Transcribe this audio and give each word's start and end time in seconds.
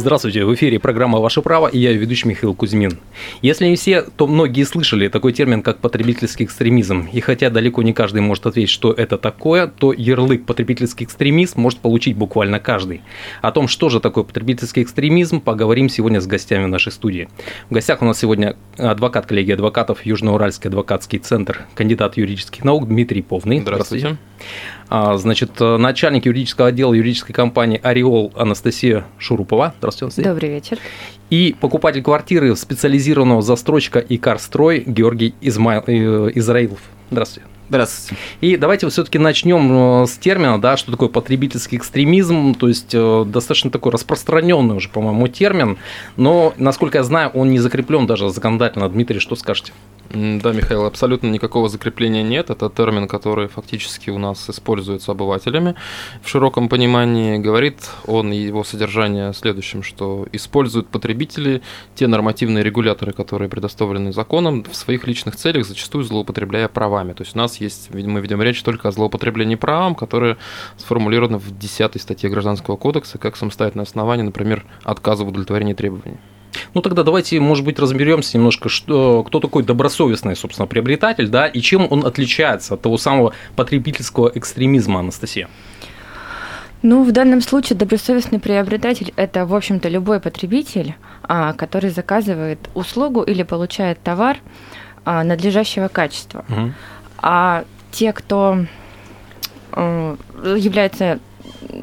Здравствуйте, 0.00 0.46
в 0.46 0.54
эфире 0.54 0.78
программа 0.78 1.18
«Ваше 1.18 1.42
право» 1.42 1.66
и 1.66 1.78
я, 1.78 1.92
ведущий 1.92 2.26
Михаил 2.26 2.54
Кузьмин. 2.54 2.98
Если 3.42 3.66
не 3.66 3.76
все, 3.76 4.00
то 4.00 4.26
многие 4.26 4.64
слышали 4.64 5.08
такой 5.08 5.34
термин, 5.34 5.62
как 5.62 5.76
потребительский 5.76 6.44
экстремизм. 6.44 7.10
И 7.12 7.20
хотя 7.20 7.50
далеко 7.50 7.82
не 7.82 7.92
каждый 7.92 8.22
может 8.22 8.46
ответить, 8.46 8.70
что 8.70 8.92
это 8.92 9.18
такое, 9.18 9.66
то 9.66 9.92
ярлык 9.92 10.46
«потребительский 10.46 11.04
экстремизм» 11.04 11.60
может 11.60 11.80
получить 11.80 12.16
буквально 12.16 12.60
каждый. 12.60 13.02
О 13.42 13.52
том, 13.52 13.68
что 13.68 13.90
же 13.90 14.00
такое 14.00 14.24
потребительский 14.24 14.82
экстремизм, 14.82 15.42
поговорим 15.42 15.90
сегодня 15.90 16.22
с 16.22 16.26
гостями 16.26 16.64
нашей 16.64 16.92
студии. 16.92 17.28
В 17.68 17.74
гостях 17.74 18.00
у 18.00 18.06
нас 18.06 18.18
сегодня 18.18 18.56
адвокат 18.78 19.26
коллегии 19.26 19.52
адвокатов 19.52 20.06
Южноуральский 20.06 20.70
адвокатский 20.70 21.18
центр, 21.18 21.66
кандидат 21.74 22.16
юридических 22.16 22.64
наук 22.64 22.88
Дмитрий 22.88 23.20
Повный. 23.20 23.60
Здравствуйте. 23.60 24.16
Здравствуйте. 24.16 24.79
А, 24.90 25.16
значит, 25.18 25.52
э, 25.60 25.76
начальник 25.76 26.26
юридического 26.26 26.66
отдела 26.66 26.92
юридической 26.92 27.32
компании 27.32 27.80
«Ореол» 27.80 28.32
Анастасия 28.34 29.06
Шурупова. 29.18 29.72
Здравствуйте, 29.78 30.06
Анастасия. 30.06 30.32
Добрый 30.32 30.50
вечер. 30.50 30.78
И 31.30 31.54
покупатель 31.60 32.02
квартиры 32.02 32.56
специализированного 32.56 33.40
застройщика 33.40 34.00
и 34.00 34.18
карстрой 34.18 34.82
Георгий 34.84 35.36
Измаил, 35.40 35.84
э, 35.86 36.32
Израилов. 36.34 36.80
Здравствуйте. 37.12 37.48
Здравствуйте. 37.68 38.20
И 38.40 38.56
давайте 38.56 38.88
все-таки 38.88 39.20
начнем 39.20 40.02
э, 40.02 40.06
с 40.08 40.18
термина, 40.18 40.60
да, 40.60 40.76
что 40.76 40.90
такое 40.90 41.08
потребительский 41.08 41.76
экстремизм, 41.76 42.56
то 42.56 42.66
есть 42.66 42.90
достаточно 42.90 43.70
такой 43.70 43.92
распространенный 43.92 44.74
уже, 44.74 44.88
по-моему, 44.88 45.28
термин, 45.28 45.78
но, 46.16 46.52
насколько 46.56 46.98
я 46.98 47.04
знаю, 47.04 47.30
он 47.30 47.50
не 47.50 47.60
закреплен 47.60 48.08
даже 48.08 48.28
законодательно. 48.28 48.88
Дмитрий, 48.88 49.20
что 49.20 49.36
скажете? 49.36 49.72
Да, 50.12 50.52
Михаил, 50.52 50.86
абсолютно 50.86 51.28
никакого 51.28 51.68
закрепления 51.68 52.24
нет. 52.24 52.50
Это 52.50 52.68
термин, 52.68 53.06
который 53.06 53.46
фактически 53.46 54.10
у 54.10 54.18
нас 54.18 54.50
используется 54.50 55.12
обывателями 55.12 55.76
в 56.20 56.28
широком 56.28 56.68
понимании. 56.68 57.38
Говорит 57.38 57.88
он 58.06 58.32
и 58.32 58.36
его 58.36 58.64
содержание 58.64 59.32
следующим, 59.32 59.84
что 59.84 60.26
используют 60.32 60.88
потребители 60.88 61.62
те 61.94 62.08
нормативные 62.08 62.64
регуляторы, 62.64 63.12
которые 63.12 63.48
предоставлены 63.48 64.12
законом, 64.12 64.64
в 64.64 64.74
своих 64.74 65.06
личных 65.06 65.36
целях, 65.36 65.64
зачастую 65.64 66.02
злоупотребляя 66.02 66.66
правами. 66.66 67.12
То 67.12 67.22
есть 67.22 67.36
у 67.36 67.38
нас 67.38 67.60
есть, 67.60 67.94
мы 67.94 68.20
ведем 68.20 68.42
речь 68.42 68.64
только 68.64 68.88
о 68.88 68.92
злоупотреблении 68.92 69.54
правом, 69.54 69.94
которые 69.94 70.38
сформулированы 70.76 71.38
в 71.38 71.56
10 71.56 72.02
статье 72.02 72.28
Гражданского 72.28 72.76
кодекса 72.76 73.18
как 73.18 73.36
самостоятельное 73.36 73.84
основание, 73.84 74.24
например, 74.24 74.64
отказа 74.82 75.22
в 75.22 75.28
удовлетворении 75.28 75.74
требований. 75.74 76.18
Ну 76.74 76.80
тогда 76.80 77.02
давайте, 77.02 77.40
может 77.40 77.64
быть, 77.64 77.78
разберемся 77.78 78.36
немножко, 78.36 78.68
что, 78.68 79.22
кто 79.24 79.40
такой 79.40 79.62
добросовестный, 79.62 80.36
собственно, 80.36 80.66
приобретатель, 80.66 81.28
да, 81.28 81.46
и 81.46 81.60
чем 81.60 81.86
он 81.90 82.06
отличается 82.06 82.74
от 82.74 82.82
того 82.82 82.98
самого 82.98 83.32
потребительского 83.56 84.30
экстремизма, 84.34 85.00
Анастасия. 85.00 85.48
Ну, 86.82 87.04
в 87.04 87.12
данном 87.12 87.42
случае 87.42 87.78
добросовестный 87.78 88.38
приобретатель– 88.38 89.12
это, 89.16 89.44
в 89.44 89.54
общем-то, 89.54 89.88
любой 89.88 90.18
потребитель, 90.18 90.94
а, 91.22 91.52
который 91.52 91.90
заказывает 91.90 92.58
услугу 92.74 93.22
или 93.22 93.42
получает 93.42 94.00
товар 94.00 94.38
а, 95.04 95.22
надлежащего 95.22 95.88
качества. 95.88 96.44
Угу. 96.48 96.72
А 97.18 97.64
те, 97.92 98.12
кто 98.14 98.64
э, 99.72 100.16
является 100.56 101.18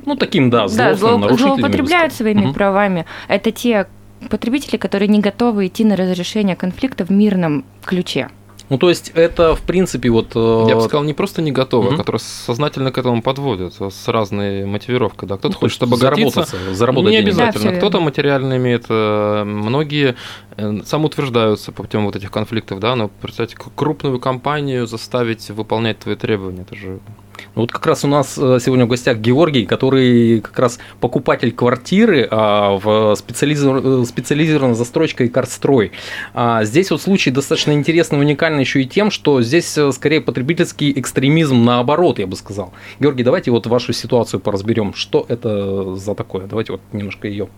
ну, 0.05 0.15
таким, 0.15 0.49
да, 0.49 0.67
да 0.67 0.95
злоупотребляют 0.95 2.13
своими 2.13 2.45
угу. 2.45 2.53
правами. 2.53 3.05
Это 3.27 3.51
те, 3.51 3.87
потребители, 4.29 4.77
которые 4.77 5.07
не 5.07 5.19
готовы 5.19 5.67
идти 5.67 5.83
на 5.83 5.95
разрешение 5.95 6.55
конфликта 6.55 7.05
в 7.05 7.09
мирном 7.09 7.65
ключе. 7.83 8.29
Ну, 8.69 8.77
то 8.77 8.89
есть 8.89 9.11
это, 9.15 9.55
в 9.55 9.61
принципе, 9.61 10.09
вот... 10.09 10.33
Э, 10.35 10.65
Я 10.67 10.75
бы 10.75 10.81
сказал, 10.81 11.05
не 11.05 11.13
просто 11.13 11.41
не 11.41 11.51
готовы, 11.51 11.91
mm-hmm. 11.91 11.95
а 11.95 11.97
которые 11.97 12.19
сознательно 12.19 12.91
к 12.91 12.97
этому 12.97 13.21
подводят, 13.21 13.73
с 13.73 14.07
разной 14.09 14.65
мотивировкой. 14.65 15.29
Да. 15.29 15.37
Кто-то 15.37 15.53
ну, 15.53 15.59
хочет 15.59 15.83
обогатиться. 15.83 16.45
Заработать 16.73 17.11
не 17.11 17.17
обязательно. 17.17 17.71
Да, 17.71 17.77
Кто-то 17.77 18.01
материально 18.01 18.57
имеет. 18.57 18.85
Э, 18.89 19.43
многие 19.45 20.15
э, 20.57 20.79
самоутверждаются 20.85 21.71
по 21.71 21.83
путем 21.83 22.05
вот 22.05 22.17
этих 22.17 22.29
конфликтов, 22.29 22.81
да, 22.81 22.95
но, 22.95 23.07
представьте, 23.07 23.55
крупную 23.75 24.19
компанию 24.19 24.85
заставить 24.85 25.49
выполнять 25.49 25.99
твои 25.99 26.15
требования, 26.15 26.63
это 26.63 26.75
же 26.75 26.99
вот 27.57 27.71
как 27.71 27.85
раз 27.85 28.05
у 28.05 28.07
нас 28.07 28.37
э, 28.37 28.59
сегодня 28.61 28.85
в 28.85 28.87
гостях 28.87 29.17
Георгий, 29.17 29.65
который 29.65 30.41
как 30.41 30.57
раз 30.59 30.79
покупатель 30.99 31.51
квартиры 31.51 32.27
а, 32.29 32.77
в 32.77 33.15
специализированной, 33.15 34.05
специализированной 34.05 34.75
застройке 34.75 35.25
и 35.25 35.27
карстрой. 35.27 35.91
А 36.33 36.63
здесь 36.63 36.91
вот 36.91 37.01
случай 37.01 37.31
достаточно 37.31 37.71
интересный, 37.71 38.19
уникальный 38.19 38.61
еще 38.61 38.81
и 38.81 38.85
тем, 38.85 39.11
что 39.11 39.41
здесь 39.41 39.77
э, 39.77 39.91
скорее 39.91 40.21
потребительский 40.21 40.93
экстремизм 40.99 41.65
наоборот, 41.65 42.19
я 42.19 42.27
бы 42.27 42.35
сказал. 42.35 42.73
Георгий, 42.99 43.23
давайте 43.23 43.51
вот 43.51 43.65
вашу 43.67 43.91
ситуацию 43.91 44.39
поразберем. 44.39 44.93
Что 44.93 45.25
это 45.27 45.95
за 45.95 46.15
такое? 46.15 46.47
Давайте 46.47 46.73
вот 46.73 46.81
немножко 46.93 47.27
ее 47.27 47.49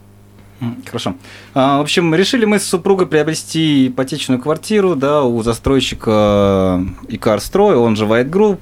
Хорошо. 0.86 1.16
А, 1.54 1.78
в 1.78 1.82
общем, 1.82 2.14
решили 2.14 2.46
мы 2.46 2.60
с 2.60 2.64
супругой 2.64 3.08
приобрести 3.08 3.88
ипотечную 3.88 4.42
квартиру 4.42 4.96
да, 4.96 5.24
у 5.24 5.42
застройщика 5.42 6.86
Икарстрой, 7.08 7.76
он 7.76 7.96
же 7.96 8.06
White 8.06 8.30
Group. 8.30 8.60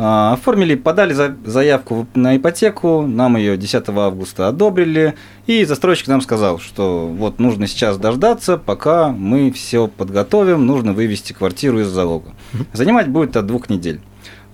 А, 0.00 0.34
оформили, 0.34 0.76
подали 0.76 1.12
заявку 1.44 2.06
на 2.14 2.36
ипотеку, 2.36 3.02
нам 3.02 3.36
ее 3.36 3.56
10 3.56 3.88
августа 3.88 4.46
одобрили, 4.46 5.14
и 5.46 5.64
застройщик 5.64 6.06
нам 6.06 6.20
сказал, 6.20 6.60
что 6.60 7.08
вот 7.08 7.40
нужно 7.40 7.66
сейчас 7.66 7.98
дождаться, 7.98 8.58
пока 8.58 9.08
мы 9.08 9.50
все 9.50 9.88
подготовим, 9.88 10.66
нужно 10.66 10.92
вывести 10.92 11.32
квартиру 11.32 11.80
из 11.80 11.88
залога. 11.88 12.30
Занимать 12.72 13.08
будет 13.08 13.36
от 13.36 13.46
двух 13.46 13.68
недель. 13.68 14.00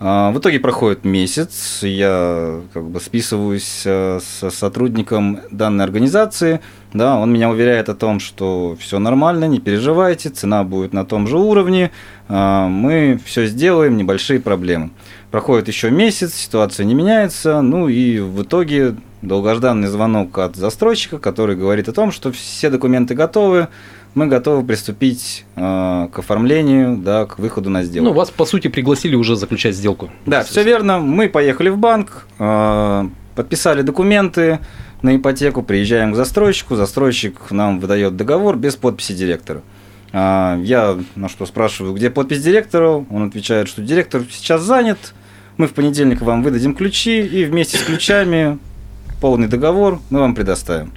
А, 0.00 0.32
в 0.32 0.38
итоге 0.38 0.60
проходит 0.60 1.04
месяц, 1.04 1.80
я 1.82 2.60
как 2.72 2.84
бы 2.88 3.00
списываюсь 3.00 3.82
э, 3.84 4.20
с 4.20 4.50
сотрудником 4.50 5.40
данной 5.50 5.84
организации, 5.84 6.60
да, 6.94 7.18
он 7.18 7.32
меня 7.32 7.50
уверяет 7.50 7.88
о 7.88 7.94
том, 7.94 8.20
что 8.20 8.76
все 8.80 8.98
нормально, 8.98 9.46
не 9.46 9.58
переживайте, 9.58 10.30
цена 10.30 10.62
будет 10.64 10.92
на 10.92 11.04
том 11.04 11.26
же 11.26 11.36
уровне, 11.36 11.90
а, 12.28 12.68
мы 12.68 13.20
все 13.24 13.46
сделаем, 13.46 13.96
небольшие 13.96 14.40
проблемы. 14.40 14.90
Проходит 15.30 15.66
еще 15.68 15.90
месяц, 15.90 16.34
ситуация 16.34 16.86
не 16.86 16.94
меняется, 16.94 17.60
ну 17.60 17.88
и 17.88 18.20
в 18.20 18.42
итоге 18.42 18.94
долгожданный 19.22 19.88
звонок 19.88 20.38
от 20.38 20.54
застройщика, 20.54 21.18
который 21.18 21.56
говорит 21.56 21.88
о 21.88 21.92
том, 21.92 22.12
что 22.12 22.30
все 22.30 22.70
документы 22.70 23.14
готовы, 23.14 23.68
мы 24.14 24.28
готовы 24.28 24.64
приступить 24.64 25.44
э, 25.56 25.60
к 26.12 26.18
оформлению, 26.18 26.96
да, 26.96 27.26
к 27.26 27.40
выходу 27.40 27.70
на 27.70 27.82
сделку. 27.82 28.10
Ну, 28.10 28.14
вас, 28.14 28.30
по 28.30 28.44
сути, 28.44 28.68
пригласили 28.68 29.16
уже 29.16 29.34
заключать 29.34 29.74
сделку. 29.74 30.10
Да, 30.24 30.44
все 30.44 30.62
верно. 30.62 31.00
Мы 31.00 31.28
поехали 31.28 31.70
в 31.70 31.78
банк, 31.78 32.26
э, 32.38 33.08
подписали 33.34 33.82
документы 33.82 34.60
на 35.02 35.16
ипотеку, 35.16 35.62
приезжаем 35.62 36.12
к 36.12 36.16
застройщику, 36.16 36.76
застройщик 36.76 37.50
нам 37.50 37.80
выдает 37.80 38.16
договор 38.16 38.56
без 38.56 38.76
подписи 38.76 39.12
директора. 39.12 39.62
Э, 40.12 40.60
я 40.62 40.98
на 41.16 41.28
что 41.28 41.46
спрашиваю, 41.46 41.94
где 41.94 42.10
подпись 42.10 42.42
директора, 42.42 43.04
он 43.10 43.28
отвечает, 43.28 43.68
что 43.68 43.82
директор 43.82 44.22
сейчас 44.30 44.62
занят, 44.62 45.14
мы 45.56 45.66
в 45.66 45.74
понедельник 45.74 46.20
вам 46.20 46.42
выдадим 46.42 46.74
ключи, 46.74 47.20
и 47.20 47.44
вместе 47.44 47.78
с 47.78 47.82
ключами 47.82 48.58
полный 49.20 49.48
договор 49.48 50.00
мы 50.10 50.20
вам 50.20 50.34
предоставим. 50.34 50.92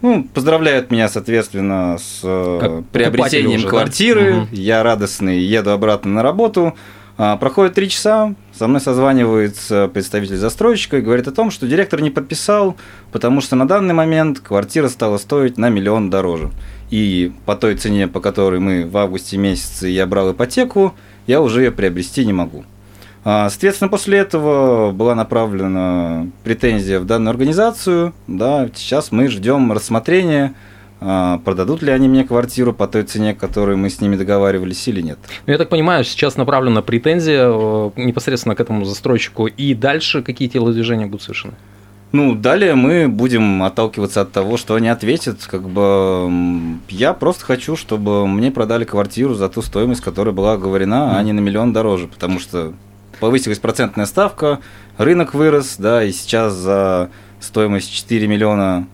Ну, 0.00 0.24
поздравляют 0.32 0.92
меня, 0.92 1.08
соответственно, 1.08 1.98
с 1.98 2.20
э, 2.22 2.58
как 2.60 2.86
приобретением 2.90 3.60
уже, 3.60 3.68
квартиры. 3.68 4.32
Да? 4.32 4.46
Я 4.52 4.82
радостный, 4.84 5.40
еду 5.40 5.70
обратно 5.70 6.12
на 6.12 6.22
работу. 6.22 6.76
А, 7.20 7.36
проходит 7.36 7.74
три 7.74 7.88
часа, 7.88 8.36
со 8.54 8.68
мной 8.68 8.80
созванивается 8.80 9.90
представитель 9.92 10.36
застройщика 10.36 10.98
и 10.98 11.00
говорит 11.00 11.26
о 11.26 11.32
том, 11.32 11.50
что 11.50 11.66
директор 11.66 12.00
не 12.00 12.10
подписал, 12.10 12.76
потому 13.10 13.40
что 13.40 13.56
на 13.56 13.66
данный 13.66 13.92
момент 13.92 14.38
квартира 14.38 14.88
стала 14.88 15.18
стоить 15.18 15.58
на 15.58 15.68
миллион 15.68 16.10
дороже. 16.10 16.52
И 16.90 17.32
по 17.44 17.56
той 17.56 17.74
цене, 17.74 18.06
по 18.06 18.20
которой 18.20 18.60
мы 18.60 18.86
в 18.86 18.96
августе 18.96 19.36
месяце 19.36 19.88
я 19.88 20.06
брал 20.06 20.30
ипотеку, 20.30 20.94
я 21.26 21.42
уже 21.42 21.64
ее 21.64 21.72
приобрести 21.72 22.24
не 22.24 22.32
могу. 22.32 22.64
А, 23.24 23.50
соответственно, 23.50 23.88
после 23.88 24.18
этого 24.18 24.92
была 24.92 25.16
направлена 25.16 26.28
претензия 26.44 27.00
в 27.00 27.04
данную 27.04 27.32
организацию. 27.32 28.14
Да, 28.28 28.68
сейчас 28.76 29.10
мы 29.10 29.26
ждем 29.26 29.72
рассмотрения, 29.72 30.54
продадут 31.00 31.82
ли 31.82 31.92
они 31.92 32.08
мне 32.08 32.24
квартиру 32.24 32.72
по 32.72 32.88
той 32.88 33.04
цене, 33.04 33.34
которой 33.34 33.76
мы 33.76 33.88
с 33.88 34.00
ними 34.00 34.16
договаривались 34.16 34.86
или 34.88 35.00
нет. 35.00 35.18
Ну, 35.46 35.52
я 35.52 35.58
так 35.58 35.68
понимаю, 35.68 36.04
сейчас 36.04 36.36
направлена 36.36 36.82
претензия 36.82 37.48
э, 37.48 37.90
непосредственно 37.96 38.54
к 38.56 38.60
этому 38.60 38.84
застройщику, 38.84 39.46
и 39.46 39.74
дальше 39.74 40.22
какие 40.22 40.48
телодвижения 40.48 41.06
будут 41.06 41.22
совершены? 41.22 41.54
Ну, 42.10 42.34
далее 42.34 42.74
мы 42.74 43.06
будем 43.06 43.62
отталкиваться 43.62 44.22
от 44.22 44.32
того, 44.32 44.56
что 44.56 44.74
они 44.74 44.88
ответят. 44.88 45.46
Как 45.46 45.68
бы 45.68 46.78
я 46.88 47.12
просто 47.12 47.44
хочу, 47.44 47.76
чтобы 47.76 48.26
мне 48.26 48.50
продали 48.50 48.84
квартиру 48.84 49.34
за 49.34 49.48
ту 49.50 49.60
стоимость, 49.60 50.00
которая 50.00 50.34
была 50.34 50.54
оговорена, 50.54 50.94
mm. 50.94 51.16
а 51.16 51.22
не 51.22 51.32
на 51.32 51.40
миллион 51.40 51.74
дороже, 51.74 52.08
потому 52.08 52.40
что 52.40 52.72
повысилась 53.20 53.58
процентная 53.58 54.06
ставка, 54.06 54.60
рынок 54.96 55.34
вырос, 55.34 55.76
да, 55.78 56.02
и 56.02 56.12
сейчас 56.12 56.54
за 56.54 57.10
стоимость 57.40 57.92
4 57.92 58.26
миллиона 58.26 58.86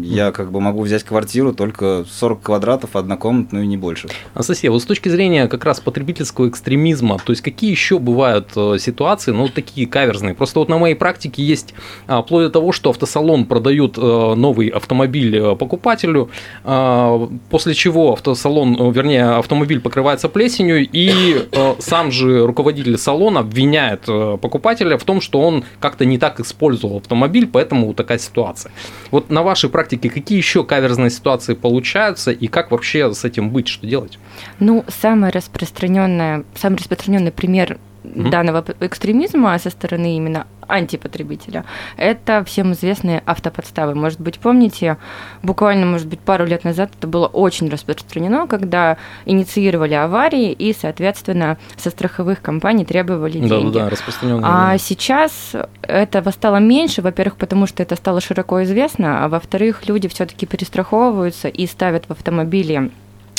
я 0.00 0.30
как 0.32 0.52
бы 0.52 0.60
могу 0.60 0.82
взять 0.82 1.02
квартиру 1.02 1.52
только 1.52 2.04
40 2.08 2.42
квадратов, 2.42 2.96
однокомнатную 2.96 3.66
не 3.66 3.76
больше. 3.76 4.08
Анастасия, 4.34 4.70
вот 4.70 4.82
с 4.82 4.84
точки 4.84 5.08
зрения 5.08 5.48
как 5.48 5.64
раз 5.64 5.80
потребительского 5.80 6.48
экстремизма, 6.48 7.18
то 7.18 7.32
есть 7.32 7.42
какие 7.42 7.70
еще 7.70 7.98
бывают 7.98 8.50
э, 8.56 8.76
ситуации, 8.78 9.32
ну, 9.32 9.48
такие 9.48 9.86
каверзные? 9.86 10.34
Просто 10.34 10.60
вот 10.60 10.68
на 10.68 10.78
моей 10.78 10.94
практике 10.94 11.42
есть, 11.42 11.74
а, 12.06 12.22
вплоть 12.22 12.44
до 12.44 12.50
того, 12.50 12.72
что 12.72 12.90
автосалон 12.90 13.46
продает 13.46 13.98
э, 13.98 14.00
новый 14.00 14.68
автомобиль 14.68 15.36
э, 15.36 15.56
покупателю, 15.56 16.30
а, 16.64 17.28
после 17.50 17.74
чего 17.74 18.12
автосалон, 18.12 18.92
вернее, 18.92 19.30
автомобиль 19.30 19.80
покрывается 19.80 20.28
плесенью, 20.28 20.86
и 20.90 21.48
сам 21.78 22.10
же 22.10 22.46
руководитель 22.46 22.96
салона 22.98 23.40
обвиняет 23.40 24.02
покупателя 24.02 24.96
в 24.98 25.04
том, 25.04 25.20
что 25.20 25.40
он 25.40 25.64
как-то 25.80 26.04
не 26.04 26.18
так 26.18 26.40
использовал 26.40 26.98
автомобиль, 26.98 27.48
поэтому 27.50 27.92
такая 27.94 28.18
ситуация. 28.18 28.72
Вот 29.10 29.30
на 29.30 29.39
на 29.40 29.44
вашей 29.44 29.70
практике 29.70 30.10
какие 30.10 30.36
еще 30.36 30.64
каверзные 30.64 31.08
ситуации 31.08 31.54
получаются 31.54 32.30
и 32.30 32.46
как 32.46 32.70
вообще 32.70 33.12
с 33.14 33.24
этим 33.24 33.50
быть, 33.50 33.68
что 33.68 33.86
делать? 33.86 34.18
Ну, 34.58 34.84
самый 34.88 35.30
распространенный, 35.30 36.44
самый 36.54 36.76
распространенный 36.76 37.32
пример 37.32 37.78
mm-hmm. 38.04 38.30
данного 38.30 38.64
экстремизма 38.80 39.58
со 39.58 39.70
стороны 39.70 40.16
именно 40.16 40.46
антипотребителя. 40.70 41.64
Это 41.96 42.44
всем 42.44 42.72
известные 42.72 43.22
автоподставы. 43.26 43.94
Может 43.94 44.20
быть, 44.20 44.38
помните, 44.38 44.96
буквально, 45.42 45.86
может 45.86 46.06
быть, 46.06 46.20
пару 46.20 46.46
лет 46.46 46.64
назад 46.64 46.90
это 46.96 47.06
было 47.06 47.26
очень 47.26 47.68
распространено, 47.68 48.46
когда 48.46 48.96
инициировали 49.24 49.94
аварии 49.94 50.52
и, 50.52 50.72
соответственно, 50.72 51.58
со 51.76 51.90
страховых 51.90 52.42
компаний 52.42 52.84
требовали 52.84 53.38
деньги. 53.38 53.72
Да, 53.72 53.84
да, 53.84 53.90
распространено. 53.90 54.40
А 54.42 54.72
да. 54.72 54.78
сейчас 54.78 55.52
этого 55.82 56.30
стало 56.30 56.56
меньше, 56.56 57.02
во-первых, 57.02 57.36
потому 57.36 57.66
что 57.66 57.82
это 57.82 57.96
стало 57.96 58.20
широко 58.20 58.62
известно, 58.62 59.24
а 59.24 59.28
во-вторых, 59.28 59.86
люди 59.88 60.08
все-таки 60.08 60.46
перестраховываются 60.46 61.48
и 61.48 61.66
ставят 61.66 62.06
в 62.06 62.12
автомобили 62.12 62.90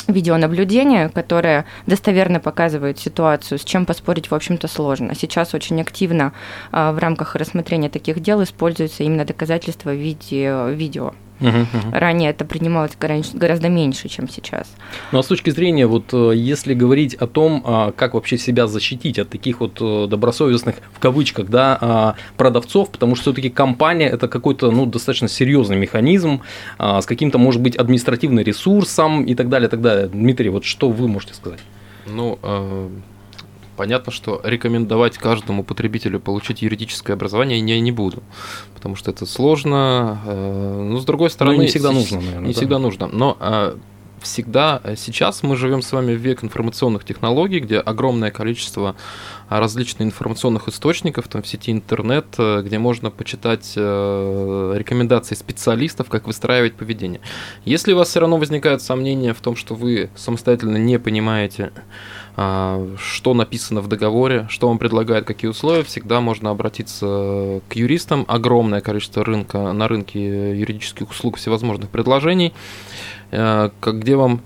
видеонаблюдение, 0.08 1.08
которое 1.08 1.64
достоверно 1.86 2.40
показывает 2.40 2.98
ситуацию, 2.98 3.58
с 3.58 3.64
чем 3.64 3.86
поспорить, 3.86 4.30
в 4.30 4.34
общем-то, 4.34 4.68
сложно. 4.68 5.14
Сейчас 5.14 5.54
очень 5.54 5.80
активно 5.80 6.32
а, 6.70 6.92
в 6.92 6.98
рамках 6.98 7.34
рассмотрения 7.34 7.88
таких 7.88 8.20
дел 8.20 8.42
используется 8.42 9.02
именно 9.02 9.24
доказательства 9.24 9.90
в 9.90 9.96
виде 9.96 10.52
видео. 10.70 11.14
Ранее 11.92 12.30
это 12.30 12.44
принималось 12.44 12.92
гораздо 13.34 13.68
меньше, 13.68 14.08
чем 14.08 14.28
сейчас. 14.28 14.68
Ну 15.12 15.18
а 15.18 15.22
с 15.22 15.26
точки 15.26 15.50
зрения, 15.50 15.86
вот 15.86 16.12
э, 16.12 16.32
если 16.34 16.74
говорить 16.74 17.14
о 17.14 17.26
том, 17.26 17.62
а, 17.64 17.92
как 17.92 18.14
вообще 18.14 18.38
себя 18.38 18.66
защитить 18.66 19.18
от 19.18 19.28
таких 19.28 19.60
вот 19.60 19.78
э, 19.80 20.06
добросовестных, 20.08 20.76
в 20.92 20.98
кавычках, 20.98 21.48
да, 21.48 21.78
а, 21.80 22.14
продавцов, 22.36 22.90
потому 22.90 23.14
что 23.14 23.22
все-таки 23.22 23.50
компания 23.50 24.08
это 24.08 24.28
какой-то 24.28 24.70
ну, 24.70 24.86
достаточно 24.86 25.28
серьезный 25.28 25.76
механизм 25.76 26.42
а, 26.78 27.00
с 27.00 27.06
каким-то, 27.06 27.38
может 27.38 27.60
быть, 27.60 27.76
административным 27.76 28.44
ресурсом 28.44 29.24
и 29.24 29.34
так 29.34 29.48
далее, 29.48 29.68
и 29.68 29.70
так 29.70 29.80
далее. 29.80 30.08
Дмитрий, 30.08 30.50
вот 30.50 30.64
что 30.64 30.90
вы 30.90 31.08
можете 31.08 31.34
сказать? 31.34 31.60
Ну, 32.06 32.38
Понятно, 33.82 34.12
что 34.12 34.40
рекомендовать 34.44 35.18
каждому 35.18 35.64
потребителю 35.64 36.20
получить 36.20 36.62
юридическое 36.62 37.16
образование 37.16 37.58
я 37.58 37.80
не 37.80 37.90
буду, 37.90 38.22
потому 38.74 38.94
что 38.94 39.10
это 39.10 39.26
сложно. 39.26 40.20
Э, 40.24 40.86
но 40.88 41.00
с 41.00 41.04
другой 41.04 41.30
стороны, 41.30 41.56
ну, 41.56 41.62
не 41.62 41.68
всегда 41.68 41.90
нужно, 41.90 42.20
наверное. 42.20 42.46
Не 42.46 42.54
да? 42.54 42.60
всегда 42.60 42.78
нужно. 42.78 43.08
Но 43.08 43.36
э, 43.40 43.76
всегда 44.20 44.80
э, 44.84 44.94
сейчас 44.96 45.42
мы 45.42 45.56
живем 45.56 45.82
с 45.82 45.90
вами 45.90 46.14
в 46.14 46.20
век 46.20 46.44
информационных 46.44 47.04
технологий, 47.04 47.58
где 47.58 47.78
огромное 47.78 48.30
количество 48.30 48.94
различных 49.48 50.06
информационных 50.06 50.68
источников, 50.68 51.26
там 51.26 51.42
в 51.42 51.48
сети 51.48 51.72
интернет, 51.72 52.26
где 52.38 52.78
можно 52.78 53.10
почитать 53.10 53.72
рекомендации 53.76 55.34
специалистов, 55.34 56.08
как 56.08 56.28
выстраивать 56.28 56.74
поведение. 56.74 57.20
Если 57.64 57.92
у 57.94 57.96
вас 57.96 58.10
все 58.10 58.20
равно 58.20 58.36
возникают 58.36 58.80
сомнения 58.80 59.34
в 59.34 59.40
том, 59.40 59.56
что 59.56 59.74
вы 59.74 60.08
самостоятельно 60.14 60.76
не 60.76 61.00
понимаете, 61.00 61.72
что 62.34 63.34
написано 63.34 63.82
в 63.82 63.88
договоре, 63.88 64.46
что 64.48 64.68
вам 64.68 64.78
предлагают, 64.78 65.26
какие 65.26 65.50
условия, 65.50 65.82
всегда 65.82 66.20
можно 66.20 66.50
обратиться 66.50 67.60
к 67.68 67.74
юристам. 67.74 68.24
Огромное 68.26 68.80
количество 68.80 69.24
рынка, 69.24 69.72
на 69.72 69.86
рынке 69.86 70.58
юридических 70.58 71.10
услуг 71.10 71.36
всевозможных 71.36 71.90
предложений, 71.90 72.54
э, 73.32 73.70
где 73.82 74.16
вам, 74.16 74.40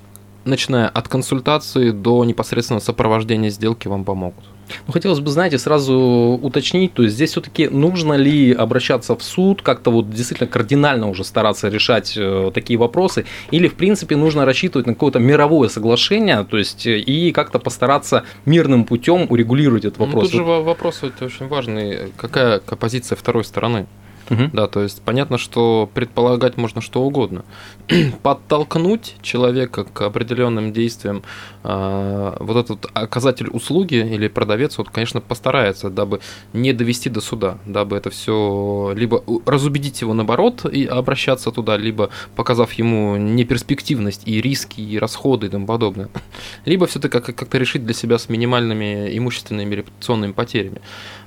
начиная 0.46 0.88
от 0.88 1.08
консультации 1.08 1.90
до 1.90 2.24
непосредственно 2.24 2.80
сопровождения 2.80 3.50
сделки, 3.50 3.88
вам 3.88 4.04
помогут. 4.04 4.44
Ну, 4.86 4.92
хотелось 4.92 5.20
бы, 5.20 5.30
знаете, 5.30 5.58
сразу 5.58 5.94
уточнить, 6.42 6.92
то 6.92 7.02
есть 7.02 7.14
здесь 7.14 7.30
все-таки 7.30 7.68
нужно 7.68 8.14
ли 8.14 8.52
обращаться 8.52 9.14
в 9.14 9.22
суд, 9.22 9.62
как-то 9.62 9.90
вот 9.90 10.10
действительно 10.10 10.48
кардинально 10.48 11.08
уже 11.08 11.24
стараться 11.24 11.68
решать 11.68 12.14
э, 12.16 12.50
такие 12.52 12.78
вопросы, 12.78 13.26
или, 13.50 13.68
в 13.68 13.74
принципе, 13.74 14.16
нужно 14.16 14.44
рассчитывать 14.44 14.86
на 14.86 14.94
какое-то 14.94 15.18
мировое 15.18 15.68
соглашение, 15.68 16.44
то 16.44 16.58
есть 16.58 16.86
э, 16.86 16.98
и 16.98 17.32
как-то 17.32 17.58
постараться 17.58 18.24
мирным 18.44 18.84
путем 18.84 19.26
урегулировать 19.28 19.84
этот 19.84 19.98
вопрос. 19.98 20.24
Ну, 20.24 20.30
тут 20.30 20.32
же 20.32 20.42
вопрос 20.42 21.02
очень 21.02 21.48
важный, 21.48 22.12
какая 22.16 22.58
позиция 22.58 23.16
второй 23.16 23.44
стороны? 23.44 23.86
Угу. 24.30 24.50
Да, 24.52 24.66
то 24.66 24.82
есть 24.82 25.02
понятно, 25.02 25.38
что 25.38 25.88
предполагать 25.92 26.56
можно 26.56 26.80
что 26.80 27.02
угодно. 27.02 27.44
Подтолкнуть 28.22 29.16
человека 29.22 29.84
к 29.84 30.02
определенным 30.02 30.72
действиям, 30.72 31.22
вот 31.66 32.56
этот 32.56 32.86
оказатель 32.94 33.48
услуги 33.48 33.96
или 33.96 34.28
продавец, 34.28 34.78
вот, 34.78 34.90
конечно, 34.90 35.20
постарается, 35.20 35.90
дабы 35.90 36.20
не 36.52 36.72
довести 36.72 37.10
до 37.10 37.20
суда, 37.20 37.58
дабы 37.66 37.96
это 37.96 38.10
все 38.10 38.92
либо 38.94 39.22
разубедить 39.46 40.00
его 40.00 40.14
наоборот 40.14 40.64
и 40.64 40.84
обращаться 40.84 41.50
туда, 41.50 41.76
либо 41.76 42.10
показав 42.36 42.72
ему 42.74 43.16
неперспективность 43.16 44.22
и 44.26 44.40
риски, 44.40 44.80
и 44.80 44.98
расходы 44.98 45.46
и 45.46 45.50
тому 45.50 45.66
подобное, 45.66 46.08
либо 46.64 46.86
все-таки 46.86 47.32
как-то 47.32 47.58
решить 47.58 47.84
для 47.84 47.94
себя 47.94 48.18
с 48.18 48.28
минимальными 48.28 49.16
имущественными 49.16 49.74
репутационными 49.74 50.32
потерями. 50.32 50.80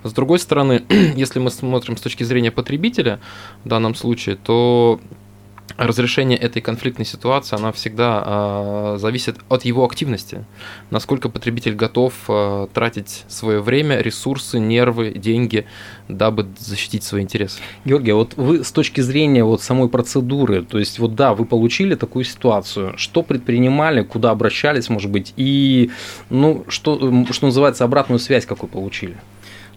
С 0.04 0.14
другой 0.14 0.40
стороны, 0.40 0.84
если 1.16 1.40
мы 1.40 1.52
смотрим 1.52 1.98
с 1.98 2.02
точки 2.02 2.24
зрения 2.24 2.52
потребителя 2.52 3.20
в 3.66 3.68
данном 3.68 3.94
случае, 3.94 4.38
то 4.38 5.02
разрешение 5.80 6.38
этой 6.38 6.62
конфликтной 6.62 7.06
ситуации, 7.06 7.56
она 7.56 7.72
всегда 7.72 8.24
э, 8.26 8.98
зависит 9.00 9.38
от 9.48 9.64
его 9.64 9.86
активности. 9.86 10.46
Насколько 10.92 11.30
потребитель 11.30 11.74
готов 11.74 12.14
э, 12.28 12.68
тратить 12.74 13.24
свое 13.30 13.62
время, 13.62 14.02
ресурсы, 14.02 14.60
нервы, 14.60 15.14
деньги, 15.14 15.66
дабы 16.10 16.48
защитить 16.58 17.04
свои 17.04 17.24
интересы. 17.24 17.62
Георгий, 17.86 18.12
а 18.12 18.16
вот 18.16 18.34
вы 18.36 18.64
с 18.64 18.72
точки 18.72 19.00
зрения 19.00 19.44
вот 19.44 19.62
самой 19.62 19.88
процедуры, 19.88 20.64
то 20.64 20.78
есть 20.78 21.00
вот 21.00 21.16
да, 21.16 21.34
вы 21.34 21.46
получили 21.46 21.96
такую 21.96 22.26
ситуацию, 22.26 22.94
что 22.98 23.24
предпринимали, 23.24 24.04
куда 24.04 24.32
обращались, 24.32 24.90
может 24.90 25.10
быть, 25.10 25.34
и 25.38 25.92
ну, 26.30 26.66
что, 26.68 26.98
что 27.32 27.46
называется, 27.46 27.86
обратную 27.86 28.20
связь 28.20 28.46
какую 28.46 28.70
получили? 28.70 29.16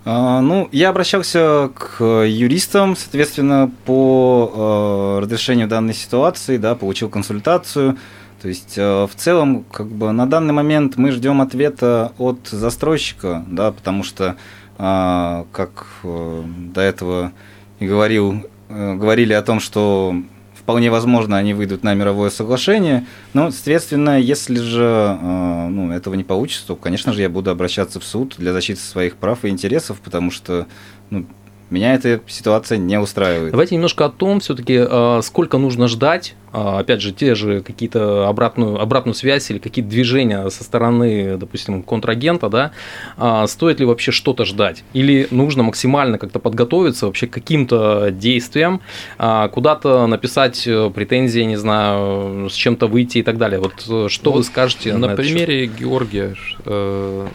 А, 0.04 0.40
ну, 0.40 0.68
я 0.72 0.88
обращался 0.88 1.70
к 1.74 2.02
юристам, 2.24 2.96
соответственно, 2.96 3.70
по 3.84 5.18
э, 5.20 5.22
разрешению 5.22 5.68
данной 5.68 5.94
ситуации, 5.94 6.56
да, 6.56 6.74
получил 6.74 7.08
консультацию. 7.08 7.96
То 8.40 8.48
есть, 8.48 8.74
э, 8.76 9.06
в 9.06 9.14
целом, 9.14 9.64
как 9.70 9.86
бы 9.86 10.10
на 10.10 10.26
данный 10.26 10.52
момент 10.52 10.96
мы 10.96 11.12
ждем 11.12 11.40
ответа 11.40 12.12
от 12.18 12.48
застройщика, 12.48 13.44
да, 13.46 13.70
потому 13.70 14.02
что, 14.02 14.36
а, 14.76 15.46
как 15.52 15.86
э, 16.02 16.42
до 16.74 16.80
этого 16.80 17.32
и 17.78 17.86
говорил, 17.86 18.44
говорили 18.68 19.34
о 19.34 19.42
том, 19.42 19.60
что 19.60 20.16
вполне 20.62 20.90
возможно, 20.90 21.36
они 21.36 21.54
выйдут 21.54 21.82
на 21.82 21.94
мировое 21.94 22.30
соглашение. 22.30 23.04
Но, 23.34 23.50
соответственно, 23.50 24.20
если 24.20 24.60
же 24.60 25.18
э, 25.20 25.68
ну, 25.68 25.92
этого 25.92 26.14
не 26.14 26.24
получится, 26.24 26.66
то, 26.68 26.76
конечно 26.76 27.12
же, 27.12 27.22
я 27.22 27.28
буду 27.28 27.50
обращаться 27.50 27.98
в 27.98 28.04
суд 28.04 28.36
для 28.38 28.52
защиты 28.52 28.80
своих 28.80 29.16
прав 29.16 29.44
и 29.44 29.48
интересов, 29.48 30.00
потому 30.00 30.30
что 30.30 30.66
ну, 31.10 31.26
меня 31.72 31.94
эта 31.94 32.20
ситуация 32.26 32.78
не 32.78 32.98
устраивает. 32.98 33.50
Давайте 33.50 33.74
немножко 33.74 34.04
о 34.04 34.08
том, 34.10 34.40
все-таки, 34.40 34.76
а, 34.78 35.20
сколько 35.22 35.58
нужно 35.58 35.88
ждать, 35.88 36.34
а, 36.52 36.78
опять 36.80 37.00
же, 37.00 37.12
те 37.12 37.34
же 37.34 37.62
какие-то 37.62 38.28
обратную, 38.28 38.80
обратную 38.80 39.14
связь 39.14 39.50
или 39.50 39.58
какие-то 39.58 39.90
движения 39.90 40.48
со 40.50 40.64
стороны, 40.64 41.36
допустим, 41.38 41.82
контрагента, 41.82 42.48
да, 42.48 42.72
а, 43.16 43.46
стоит 43.46 43.80
ли 43.80 43.86
вообще 43.86 44.12
что-то 44.12 44.44
ждать? 44.44 44.84
Или 44.92 45.26
нужно 45.30 45.62
максимально 45.62 46.18
как-то 46.18 46.38
подготовиться 46.38 47.06
вообще 47.06 47.26
к 47.26 47.30
каким-то 47.30 48.10
действиям, 48.10 48.80
куда-то 49.16 50.06
написать 50.06 50.66
э, 50.66 50.90
претензии, 50.94 51.40
не 51.40 51.56
знаю, 51.56 52.48
с 52.50 52.54
чем-то 52.54 52.86
выйти 52.86 53.18
и 53.18 53.22
так 53.22 53.38
далее. 53.38 53.58
Вот 53.58 53.84
э, 53.88 54.08
что 54.08 54.30
вот 54.30 54.38
вы 54.38 54.44
скажете? 54.44 54.92
На, 54.92 55.08
на 55.08 55.16
примере 55.16 55.66
Георгия 55.66 56.34
э, 56.64 57.26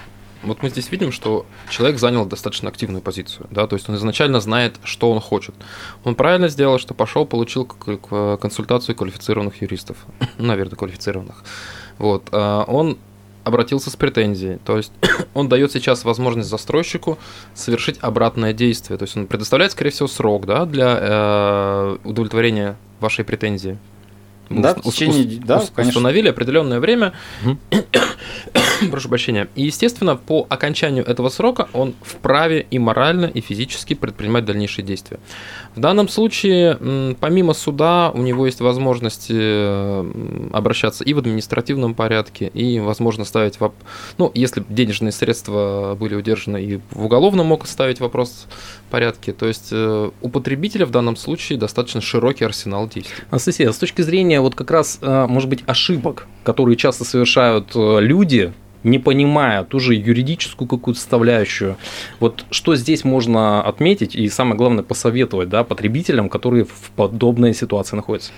вот 0.44 0.64
мы 0.64 0.70
здесь 0.70 0.92
видим, 0.92 1.12
что 1.12 1.46
человек 1.70 2.00
занял 2.00 2.26
достаточно 2.26 2.70
активную 2.70 3.02
позицию, 3.02 3.48
да, 3.52 3.68
то 3.68 3.76
есть 3.76 3.90
он 3.90 3.96
изначально 3.96 4.40
знает, 4.40 4.76
что 4.84 5.12
он 5.12 5.20
хочет. 5.20 5.56
Он 6.04 6.16
правильно 6.16 6.48
сделал, 6.48 6.80
что 6.80 6.94
пошел, 6.94 7.26
получил 7.26 7.66
консультацию 7.66 8.96
квалифицированных 8.96 9.62
юристов, 9.62 9.98
наверное, 10.38 10.76
квалифицированных. 10.76 11.44
Вот, 11.98 12.30
а 12.32 12.64
он 12.68 12.98
обратился 13.48 13.90
с 13.90 13.96
претензией. 13.96 14.60
То 14.64 14.78
есть 14.78 14.92
он 15.34 15.50
дает 15.50 15.72
сейчас 15.72 16.04
возможность 16.04 16.50
застройщику 16.50 17.18
совершить 17.54 17.98
обратное 18.02 18.54
действие. 18.54 18.98
То 18.98 19.04
есть 19.04 19.18
он 19.18 19.28
предоставляет, 19.28 19.72
скорее 19.72 19.92
всего, 19.92 20.08
срок 20.08 20.46
да, 20.46 20.66
для 20.66 20.98
э, 21.00 21.98
удовлетворения 22.04 22.78
вашей 23.00 23.26
претензии. 23.26 23.78
Да, 24.50 24.76
в 24.76 24.82
течение, 24.82 25.42
да, 25.42 25.62
конечно. 25.76 25.90
установили 25.90 26.30
определенное 26.30 26.80
время. 26.80 27.14
Прошу 28.92 29.10
прощения. 29.10 29.48
И, 29.56 29.64
естественно, 29.64 30.16
по 30.16 30.46
окончанию 30.50 31.06
этого 31.06 31.30
срока 31.30 31.68
он 31.74 31.94
вправе 32.02 32.66
и 32.70 32.80
морально, 32.80 33.26
и 33.26 33.42
физически 33.42 33.94
предпринимать 33.94 34.46
дальнейшие 34.46 34.86
действия. 34.86 35.20
В 35.76 35.80
данном 35.80 36.08
случае, 36.08 37.16
помимо 37.20 37.54
суда, 37.54 38.12
у 38.14 38.22
него 38.22 38.46
есть 38.46 38.62
возможность 38.62 39.32
обращаться 39.32 41.04
и 41.04 41.14
в 41.14 41.20
административном 41.20 41.94
порядке, 41.94 42.48
и, 42.54 42.80
возможно, 42.80 43.26
ставить 43.26 43.60
вопрос... 43.60 43.82
Ну, 44.18 44.32
если 44.34 44.64
денежные 44.70 45.12
средства 45.12 45.96
были 46.00 46.16
удержаны, 46.16 46.64
и 46.64 46.80
в 46.92 47.06
уголовном 47.06 47.48
мог 47.48 47.68
ставить 47.68 48.00
вопрос 48.00 48.48
в 48.88 48.92
порядке. 48.92 49.34
То 49.34 49.48
есть 49.48 49.70
э, 49.72 50.12
у 50.22 50.30
потребителя 50.30 50.86
в 50.86 50.92
данном 50.92 51.16
случае 51.16 51.58
достаточно 51.58 52.02
широкий 52.02 52.46
арсенал 52.46 52.88
действий. 52.88 53.16
Анастасия, 53.30 53.72
с 53.72 53.78
точки 53.78 54.02
зрения 54.02 54.42
вот 54.42 54.56
как 54.56 54.72
раз, 54.72 55.00
э, 55.02 55.26
может 55.28 55.50
быть, 55.50 55.64
ошибок, 55.68 56.28
которые 56.44 56.78
часто 56.78 57.04
совершают 57.04 57.72
э, 57.76 58.00
люди, 58.02 58.54
не 58.84 59.00
понимая 59.00 59.64
ту 59.64 59.80
же 59.80 59.96
юридическую 59.96 60.68
какую-то 60.68 61.00
составляющую. 61.00 61.78
Вот 62.20 62.46
что 62.52 62.76
здесь 62.76 63.04
можно 63.04 63.62
отметить 63.62 64.16
и 64.16 64.30
самое 64.30 64.56
главное 64.56 64.84
посоветовать 64.84 65.50
да, 65.50 65.64
потребителям, 65.64 66.30
которые 66.30 66.66
в 66.66 66.92
подобной 66.96 67.54
ситуации 67.54 67.96
находятся? 67.96 68.32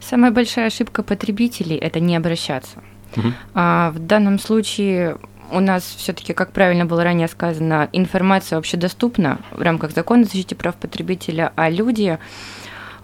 Самая 0.00 0.30
большая 0.30 0.66
ошибка 0.66 1.02
потребителей– 1.02 1.76
это 1.78 2.00
не 2.00 2.16
обращаться. 2.16 2.82
Угу. 3.16 3.28
А 3.54 3.90
в 3.92 3.98
данном 3.98 4.38
случае 4.38 5.16
у 5.50 5.60
нас 5.60 5.82
все-таки, 5.82 6.32
как 6.32 6.52
правильно 6.52 6.84
было 6.84 7.04
ранее 7.04 7.28
сказано, 7.28 7.88
информация 7.92 8.58
общедоступна 8.58 9.38
в 9.52 9.62
рамках 9.62 9.92
закона 9.92 10.22
о 10.22 10.24
защите 10.24 10.54
прав 10.54 10.74
потребителя, 10.76 11.52
а 11.56 11.70
люди, 11.70 12.18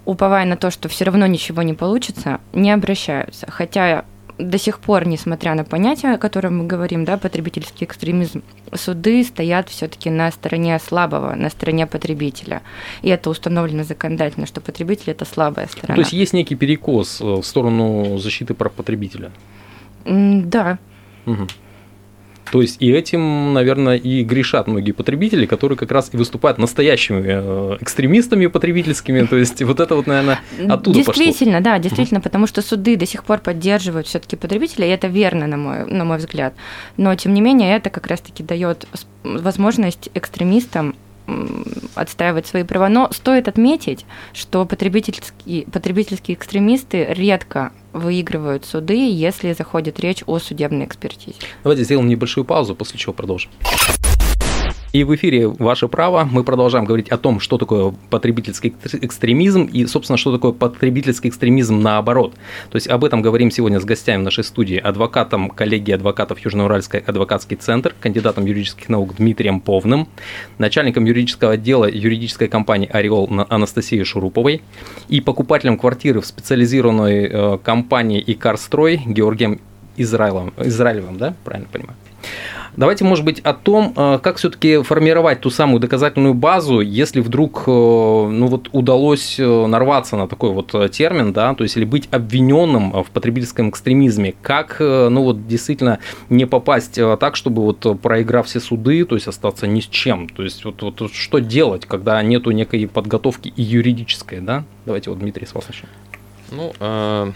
уповая 0.04 0.44
на 0.44 0.56
то, 0.56 0.70
что 0.70 0.88
все 0.88 1.04
равно 1.04 1.26
ничего 1.26 1.62
не 1.62 1.74
получится, 1.74 2.40
не 2.52 2.70
обращаются. 2.72 3.46
Хотя 3.50 4.04
до 4.40 4.58
сих 4.58 4.80
пор, 4.80 5.06
несмотря 5.06 5.54
на 5.54 5.64
понятие, 5.64 6.14
о 6.14 6.18
котором 6.18 6.58
мы 6.58 6.66
говорим, 6.66 7.04
да, 7.04 7.16
потребительский 7.16 7.84
экстремизм, 7.84 8.42
суды 8.74 9.24
стоят 9.24 9.68
все-таки 9.68 10.10
на 10.10 10.30
стороне 10.30 10.78
слабого, 10.78 11.34
на 11.34 11.50
стороне 11.50 11.86
потребителя. 11.86 12.62
И 13.02 13.08
это 13.08 13.30
установлено 13.30 13.84
законодательно, 13.84 14.46
что 14.46 14.60
потребитель 14.60 15.10
это 15.10 15.24
слабая 15.24 15.66
сторона. 15.66 15.94
То 15.94 16.00
есть 16.00 16.12
есть 16.12 16.32
некий 16.32 16.54
перекос 16.54 17.20
э, 17.20 17.24
в 17.24 17.42
сторону 17.42 18.18
защиты 18.18 18.54
прав 18.54 18.72
потребителя. 18.72 19.30
Да. 20.04 20.78
Угу. 21.26 21.46
То 22.50 22.62
есть 22.62 22.82
и 22.82 22.90
этим, 22.90 23.52
наверное, 23.52 23.96
и 23.96 24.22
грешат 24.24 24.66
многие 24.66 24.92
потребители, 24.92 25.46
которые 25.46 25.78
как 25.78 25.92
раз 25.92 26.10
и 26.12 26.16
выступают 26.16 26.58
настоящими 26.58 27.22
э, 27.24 27.76
экстремистами 27.80 28.46
потребительскими. 28.46 29.24
То 29.26 29.36
есть 29.36 29.62
вот 29.62 29.80
это 29.80 29.94
вот, 29.94 30.06
наверное, 30.06 30.40
оттуда 30.68 30.98
Действительно, 30.98 31.58
пошло. 31.58 31.64
да, 31.64 31.78
действительно, 31.78 32.20
потому 32.20 32.46
что 32.46 32.62
суды 32.62 32.96
до 32.96 33.06
сих 33.06 33.24
пор 33.24 33.38
поддерживают 33.38 34.06
все-таки 34.06 34.36
потребителя, 34.36 34.86
и 34.86 34.90
это 34.90 35.06
верно, 35.06 35.46
на 35.46 35.56
мой, 35.56 35.86
на 35.86 36.04
мой 36.04 36.18
взгляд. 36.18 36.54
Но, 36.96 37.14
тем 37.14 37.34
не 37.34 37.40
менее, 37.40 37.76
это 37.76 37.90
как 37.90 38.06
раз-таки 38.08 38.42
дает 38.42 38.86
возможность 39.22 40.10
экстремистам 40.14 40.94
отстаивать 41.94 42.46
свои 42.46 42.62
права. 42.64 42.88
Но 42.88 43.10
стоит 43.12 43.48
отметить, 43.48 44.04
что 44.32 44.64
потребительские, 44.64 45.64
потребительские 45.66 46.36
экстремисты 46.36 47.06
редко 47.10 47.72
выигрывают 47.92 48.64
суды, 48.64 49.10
если 49.10 49.52
заходит 49.52 50.00
речь 50.00 50.22
о 50.26 50.38
судебной 50.38 50.86
экспертизе. 50.86 51.38
Давайте 51.64 51.84
сделаем 51.84 52.08
небольшую 52.08 52.44
паузу, 52.44 52.74
после 52.74 52.98
чего 52.98 53.12
продолжим. 53.12 53.50
И 54.92 55.04
в 55.04 55.14
эфире 55.14 55.46
«Ваше 55.46 55.86
право» 55.86 56.28
мы 56.28 56.42
продолжаем 56.42 56.84
говорить 56.84 57.10
о 57.10 57.16
том, 57.16 57.38
что 57.38 57.58
такое 57.58 57.94
потребительский 58.10 58.74
экстремизм 59.02 59.62
и, 59.62 59.86
собственно, 59.86 60.16
что 60.16 60.32
такое 60.32 60.50
потребительский 60.50 61.28
экстремизм 61.28 61.80
наоборот. 61.80 62.34
То 62.70 62.76
есть 62.76 62.88
об 62.88 63.04
этом 63.04 63.22
говорим 63.22 63.52
сегодня 63.52 63.78
с 63.78 63.84
гостями 63.84 64.22
в 64.22 64.24
нашей 64.24 64.42
студии, 64.42 64.76
адвокатом 64.76 65.50
коллегии 65.50 65.92
адвокатов 65.92 66.40
Южноуральский 66.40 66.98
адвокатский 66.98 67.56
центр, 67.56 67.94
кандидатом 68.00 68.46
юридических 68.46 68.88
наук 68.88 69.14
Дмитрием 69.14 69.60
Повным, 69.60 70.08
начальником 70.58 71.04
юридического 71.04 71.52
отдела 71.52 71.88
юридической 71.88 72.48
компании 72.48 72.88
«Ореол» 72.92 73.30
Анастасией 73.48 74.02
Шуруповой 74.02 74.62
и 75.08 75.20
покупателем 75.20 75.78
квартиры 75.78 76.20
в 76.20 76.26
специализированной 76.26 77.28
э, 77.30 77.58
компании 77.62 78.24
«Икарстрой» 78.26 79.00
Георгием 79.06 79.60
Израиловым, 79.96 80.52
Израилевым, 80.58 81.18
да, 81.18 81.34
правильно 81.44 81.68
понимаю? 81.70 81.96
Давайте, 82.76 83.04
может 83.04 83.24
быть, 83.24 83.40
о 83.40 83.52
том, 83.52 83.92
э, 83.96 84.18
как 84.22 84.36
все-таки 84.36 84.82
формировать 84.82 85.40
ту 85.40 85.50
самую 85.50 85.80
доказательную 85.80 86.34
базу, 86.34 86.80
если 86.80 87.20
вдруг 87.20 87.64
э, 87.66 87.70
ну, 87.70 88.46
вот 88.46 88.68
удалось 88.72 89.40
э, 89.40 89.66
нарваться 89.66 90.16
на 90.16 90.28
такой 90.28 90.50
вот 90.50 90.74
термин, 90.92 91.32
да, 91.32 91.54
то 91.54 91.64
есть 91.64 91.76
или 91.76 91.84
быть 91.84 92.08
обвиненным 92.12 93.02
в 93.02 93.10
потребительском 93.10 93.70
экстремизме, 93.70 94.34
как 94.40 94.76
ну, 94.80 95.22
вот, 95.22 95.48
действительно 95.48 95.98
не 96.28 96.46
попасть 96.46 96.98
так, 97.18 97.36
чтобы 97.36 97.62
вот 97.62 98.00
проиграв 98.00 98.46
все 98.46 98.60
суды, 98.60 99.04
то 99.04 99.16
есть 99.16 99.26
остаться 99.26 99.66
ни 99.66 99.80
с 99.80 99.86
чем. 99.86 100.28
То 100.28 100.42
есть 100.42 100.64
вот, 100.64 100.80
вот 100.82 101.12
что 101.12 101.38
делать, 101.38 101.86
когда 101.86 102.22
нету 102.22 102.50
некой 102.52 102.86
подготовки 102.86 103.52
и 103.54 103.62
юридической, 103.62 104.40
да? 104.40 104.64
Давайте 104.86 105.10
вот 105.10 105.18
Дмитрий 105.18 105.46
с 105.46 105.54
вас 105.54 105.66
начнем. 105.68 105.88
Ну, 106.52 107.34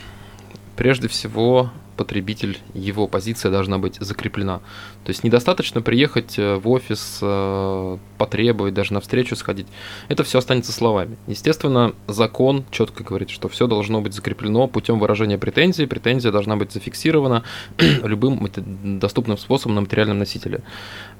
прежде 0.76 1.08
всего, 1.08 1.70
потребитель, 1.96 2.58
его 2.74 3.06
позиция 3.06 3.50
должна 3.50 3.78
быть 3.78 3.96
закреплена. 4.00 4.60
То 5.04 5.10
есть 5.10 5.22
недостаточно 5.22 5.82
приехать 5.82 6.38
э, 6.38 6.56
в 6.56 6.68
офис, 6.68 7.18
э, 7.20 7.98
потребовать, 8.16 8.72
даже 8.72 8.94
на 8.94 9.00
встречу 9.00 9.36
сходить. 9.36 9.66
Это 10.08 10.24
все 10.24 10.38
останется 10.38 10.72
словами. 10.72 11.18
Естественно, 11.26 11.92
закон 12.06 12.64
четко 12.70 13.04
говорит, 13.04 13.28
что 13.28 13.48
все 13.50 13.66
должно 13.66 14.00
быть 14.00 14.14
закреплено 14.14 14.66
путем 14.66 14.98
выражения 14.98 15.36
претензий. 15.36 15.84
Претензия 15.84 16.32
должна 16.32 16.56
быть 16.56 16.72
зафиксирована 16.72 17.44
любым 17.78 18.48
доступным 18.98 19.36
способом 19.36 19.74
на 19.74 19.82
материальном 19.82 20.18
носителе. 20.18 20.62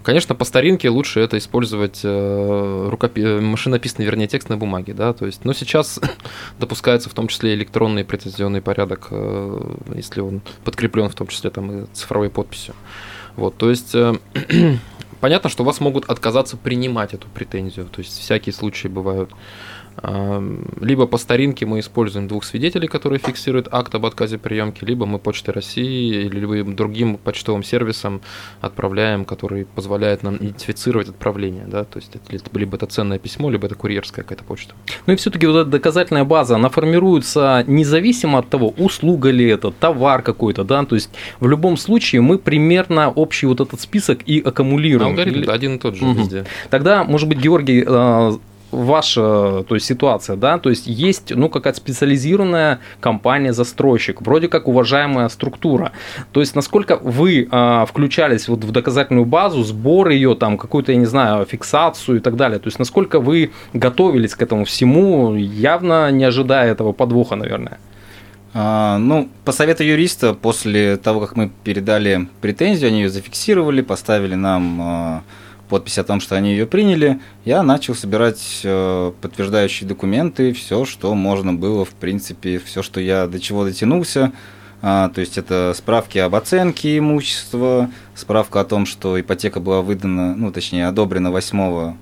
Конечно, 0.03 0.35
по 0.35 0.47
старинке 0.47 0.89
лучше 0.89 1.21
это 1.21 1.37
использовать 1.37 2.01
э, 2.05 2.89
рукопи... 2.91 3.23
машинописный, 3.23 4.07
вернее, 4.07 4.29
текст 4.29 4.49
на 4.49 4.57
бумаге, 4.57 4.95
да, 4.95 5.13
то 5.13 5.27
есть, 5.27 5.45
но 5.45 5.53
сейчас 5.53 6.01
допускается 6.59 7.11
в 7.11 7.15
том 7.15 7.29
числе 7.29 7.53
электронный 7.53 8.05
претензионный 8.05 8.63
порядок, 8.63 9.09
если 9.95 10.21
он 10.21 10.41
подкреплен 10.65 11.11
в 11.11 11.15
том 11.15 11.27
числе 11.27 11.51
там 11.51 11.87
цифровой 11.93 12.31
подписью. 12.31 12.75
Вот, 13.37 13.57
то 13.57 13.71
есть 13.71 13.95
э, 13.95 14.15
понятно, 15.21 15.51
что 15.51 15.65
вас 15.65 15.81
могут 15.81 16.05
отказаться 16.11 16.57
принимать 16.57 17.15
эту 17.15 17.29
претензию, 17.29 17.87
то 17.87 18.01
есть 18.01 18.19
всякие 18.19 18.53
случаи 18.53 18.89
бывают. 18.89 19.31
Либо 20.81 21.07
по 21.07 21.19
старинке 21.19 21.67
мы 21.67 21.81
используем 21.81 22.29
двух 22.29 22.45
свидетелей, 22.45 22.89
которые 22.89 23.19
фиксируют 23.19 23.69
акт 23.71 23.95
об 23.95 24.07
отказе 24.07 24.39
приемки, 24.39 24.85
либо 24.85 25.07
мы 25.07 25.19
Почтой 25.19 25.55
России 25.55 26.25
или 26.25 26.63
другим 26.63 27.17
почтовым 27.17 27.63
сервисом 27.63 28.21
отправляем, 28.61 29.25
который 29.25 29.65
позволяет 29.65 30.23
нам 30.23 30.37
идентифицировать 30.37 31.09
отправление. 31.09 31.65
Да? 31.67 31.85
То 31.85 31.99
есть 31.99 32.15
это, 32.15 32.59
либо 32.59 32.77
это 32.77 32.87
ценное 32.87 33.19
письмо, 33.19 33.51
либо 33.51 33.67
это 33.67 33.75
курьерская 33.75 34.25
какая-то 34.25 34.45
почта. 34.45 34.75
Ну 35.07 35.13
и 35.13 35.17
все-таки 35.17 35.47
вот 35.47 35.57
эта 35.57 35.71
доказательная 35.71 36.25
база, 36.25 36.57
она 36.57 36.69
формируется 36.69 37.65
независимо 37.67 38.41
от 38.41 38.49
того, 38.49 38.75
услуга 38.77 39.31
ли 39.31 39.47
это, 39.47 39.71
товар 39.71 40.23
какой-то, 40.23 40.65
да, 40.65 40.85
то 40.85 40.95
есть 40.95 41.11
в 41.41 41.49
любом 41.49 41.77
случае 41.77 42.21
мы 42.21 42.39
примерно 42.39 43.11
общий 43.11 43.47
вот 43.47 43.61
этот 43.61 43.81
список 43.81 44.21
и 44.27 44.41
аккумулируем. 44.41 45.11
Алгоритм 45.11 45.41
Или... 45.41 45.51
один 45.51 45.77
и 45.77 45.79
тот 45.79 45.95
же 45.95 46.05
угу. 46.05 46.19
везде. 46.19 46.45
Тогда, 46.71 47.05
может 47.05 47.29
быть, 47.29 47.39
Георгий, 47.39 47.85
а, 47.87 48.39
ваша 48.75 49.65
то 49.69 49.75
есть, 49.75 49.87
ситуация, 49.87 50.37
да, 50.37 50.59
то 50.59 50.71
есть 50.71 50.87
есть 50.87 51.35
ну, 51.35 51.49
какая-то 51.49 51.79
специализированная 51.79 52.81
компания-застройщик, 53.01 54.23
вроде 54.23 54.49
как 54.49 54.69
уважаемая 54.69 55.29
структура. 55.29 55.93
То 56.33 56.41
есть 56.41 56.55
насколько 56.55 56.97
вы 56.97 57.49
а, 57.51 57.87
включались 57.87 58.49
вот 58.49 58.65
в 58.65 58.71
доказательную 58.71 59.25
базу, 59.25 59.63
сбор 59.63 60.09
ее, 60.11 60.35
там, 60.35 60.59
какую-то, 60.59 60.93
я 60.93 60.99
не 60.99 61.07
знаю, 61.07 61.45
фиксацию 61.45 62.19
и 62.19 62.21
так 62.21 62.37
далее. 62.37 62.59
То 62.59 62.69
есть 62.69 62.79
насколько 62.79 63.21
вы 63.21 63.53
готовились 63.73 64.35
к 64.35 64.43
этому 64.43 64.65
всему, 64.65 65.35
явно 65.35 66.11
не 66.11 66.25
ожидая 66.25 66.73
этого 66.73 66.93
подвоха, 66.93 67.37
наверное. 67.37 67.79
А, 68.57 68.99
ну, 68.99 69.29
по 69.45 69.51
совету 69.51 69.83
юриста, 69.83 70.33
после 70.33 70.97
того, 70.97 71.21
как 71.21 71.37
мы 71.37 71.51
передали 71.65 72.29
претензию, 72.41 72.89
они 72.89 73.03
ее 73.03 73.11
зафиксировали, 73.11 73.83
поставили 73.83 74.37
нам 74.37 74.81
а, 74.81 75.23
подпись 75.69 75.99
о 75.99 76.05
том, 76.05 76.21
что 76.21 76.37
они 76.37 76.53
ее 76.53 76.67
приняли, 76.67 77.21
я 77.45 77.63
начал 77.63 77.95
собирать 77.95 78.61
э, 78.65 79.13
подтверждающие 79.21 79.89
документы, 79.89 80.53
все, 80.53 80.85
что 80.85 81.15
можно 81.15 81.53
было, 81.53 81.85
в 81.85 81.91
принципе, 81.91 82.59
все, 82.59 82.83
что 82.83 83.01
я 83.01 83.27
до 83.27 83.41
чего 83.41 83.65
дотянулся. 83.65 84.33
А, 84.87 85.09
то 85.09 85.23
есть 85.23 85.39
это 85.39 85.73
справки 85.75 86.19
об 86.19 86.35
оценке 86.35 86.99
имущества, 86.99 87.91
справка 88.15 88.61
о 88.61 88.65
том, 88.65 88.85
что 88.85 89.19
ипотека 89.19 89.59
была 89.59 89.81
выдана, 89.81 90.35
ну, 90.35 90.53
точнее, 90.53 90.89
одобрена 90.89 91.29
8-10 91.29 91.95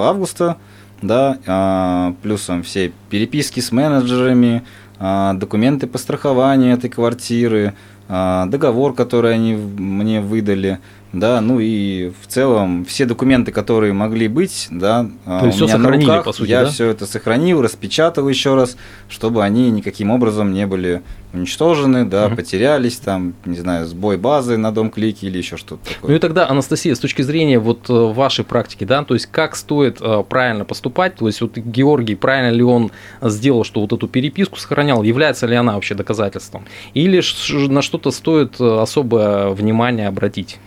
августа, 0.00 0.56
да, 1.00 1.38
а, 1.46 2.14
плюсом 2.22 2.64
все 2.64 2.92
переписки 3.08 3.60
с 3.60 3.70
менеджерами, 3.70 4.64
а, 4.98 5.34
документы 5.34 5.86
по 5.86 5.98
страхованию 5.98 6.74
этой 6.74 6.90
квартиры, 6.90 7.74
а, 8.08 8.46
договор, 8.46 8.94
который 8.94 9.34
они 9.34 9.54
мне 9.54 10.20
выдали, 10.20 10.80
да, 11.12 11.40
ну 11.40 11.60
и 11.60 12.10
в 12.22 12.26
целом 12.26 12.84
все 12.86 13.04
документы, 13.04 13.52
которые 13.52 13.92
могли 13.92 14.28
быть, 14.28 14.68
да, 14.70 15.08
а, 15.26 15.40
То 15.40 15.46
есть 15.46 15.56
все 15.56 15.68
сохранили, 15.68 16.08
руках, 16.08 16.24
по 16.24 16.32
сути, 16.32 16.50
я 16.50 16.64
да? 16.64 16.70
все 16.70 16.86
это 16.88 17.06
сохранил, 17.06 17.60
распечатал 17.60 18.28
еще 18.28 18.54
раз, 18.54 18.76
чтобы 19.08 19.44
они 19.44 19.70
никаким 19.70 20.10
образом 20.10 20.52
не 20.52 20.66
были 20.66 21.02
уничтожены, 21.34 22.04
да, 22.04 22.26
угу. 22.26 22.36
потерялись, 22.36 22.96
там, 22.96 23.34
не 23.44 23.56
знаю, 23.58 23.86
сбой 23.86 24.16
базы 24.16 24.56
на 24.56 24.72
дом 24.72 24.90
клики 24.90 25.26
или 25.26 25.38
еще 25.38 25.56
что-то 25.56 25.94
такое. 25.94 26.10
Ну 26.10 26.16
и 26.16 26.18
тогда, 26.18 26.48
Анастасия, 26.48 26.94
с 26.94 26.98
точки 26.98 27.22
зрения 27.22 27.58
вот 27.58 27.88
э, 27.88 27.92
вашей 27.92 28.44
практики, 28.44 28.84
да, 28.84 29.04
то 29.04 29.14
есть 29.14 29.26
как 29.26 29.56
стоит 29.56 29.98
э, 30.00 30.24
правильно 30.28 30.64
поступать, 30.64 31.16
то 31.16 31.26
есть 31.26 31.40
вот 31.40 31.56
Георгий, 31.56 32.14
правильно 32.14 32.54
ли 32.54 32.62
он 32.62 32.90
сделал, 33.20 33.64
что 33.64 33.80
вот 33.80 33.92
эту 33.92 34.08
переписку 34.08 34.58
сохранял, 34.58 35.02
является 35.02 35.46
ли 35.46 35.56
она 35.56 35.74
вообще 35.74 35.94
доказательством, 35.94 36.64
или 36.94 37.22
на 37.68 37.82
что-то 37.82 38.10
стоит 38.10 38.60
э, 38.60 38.80
особое 38.80 39.50
внимание 39.50 40.08
обратить? 40.08 40.58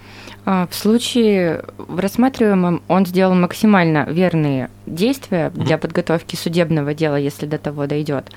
А, 0.46 0.68
в 0.70 0.76
случае 0.76 1.64
в 1.78 2.00
рассматриваемом 2.00 2.84
он 2.88 3.06
сделал 3.06 3.34
максимально 3.34 4.06
верные 4.08 4.70
действия 4.86 5.50
для 5.50 5.78
подготовки 5.78 6.36
судебного 6.36 6.94
дела, 6.94 7.16
если 7.16 7.48
до 7.48 7.58
того 7.58 7.88
дойдет. 7.88 8.32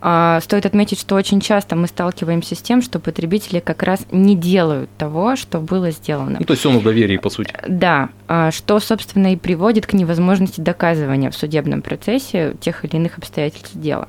А, 0.00 0.40
стоит 0.40 0.64
отметить, 0.64 0.98
что 1.00 1.16
очень 1.16 1.40
часто 1.40 1.76
мы 1.76 1.88
сталкиваемся 1.88 2.54
с 2.54 2.62
тем, 2.62 2.80
что 2.80 3.00
потребители 3.00 3.58
как 3.58 3.82
раз 3.82 4.06
не 4.12 4.36
делают 4.36 4.88
того, 4.96 5.36
что 5.36 5.58
было 5.58 5.90
сделано. 5.90 6.36
Ну, 6.38 6.46
то 6.46 6.54
есть 6.54 6.64
он 6.64 6.78
в 6.78 6.84
доверии, 6.84 7.18
по 7.18 7.28
сути. 7.28 7.52
Да, 7.68 8.10
а, 8.28 8.50
что, 8.52 8.78
собственно, 8.78 9.32
и 9.32 9.36
приводит 9.36 9.86
к 9.86 9.92
невозможности 9.92 10.60
доказывания 10.60 11.30
в 11.30 11.36
судебном 11.36 11.82
процессе 11.82 12.54
тех 12.60 12.84
или 12.84 12.96
иных 12.96 13.18
обстоятельств 13.18 13.72
дела. 13.74 14.08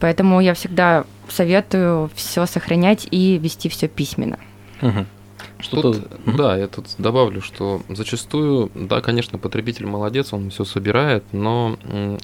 Поэтому 0.00 0.40
я 0.40 0.54
всегда 0.54 1.04
советую 1.28 2.10
все 2.14 2.46
сохранять 2.46 3.06
и 3.10 3.36
вести 3.36 3.68
все 3.68 3.86
письменно. 3.86 4.38
Угу. 4.80 5.06
Что 5.62 5.82
тут, 5.82 6.02
да, 6.26 6.56
я 6.56 6.66
тут 6.68 6.86
добавлю, 6.98 7.40
что 7.42 7.82
зачастую, 7.88 8.70
да, 8.74 9.00
конечно, 9.00 9.38
потребитель 9.38 9.86
молодец, 9.86 10.32
он 10.32 10.50
все 10.50 10.64
собирает, 10.64 11.24
но 11.32 11.76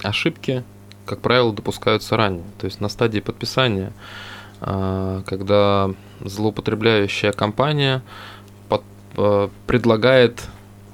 ошибки, 0.03 0.63
как 1.05 1.21
правило, 1.21 1.53
допускаются 1.53 2.17
ранее, 2.17 2.45
то 2.57 2.65
есть 2.65 2.81
на 2.81 2.89
стадии 2.89 3.19
подписания, 3.19 3.93
а, 4.59 5.23
когда 5.23 5.91
злоупотребляющая 6.21 7.31
компания 7.31 8.01
а, 9.17 9.49
предлагает 9.65 10.43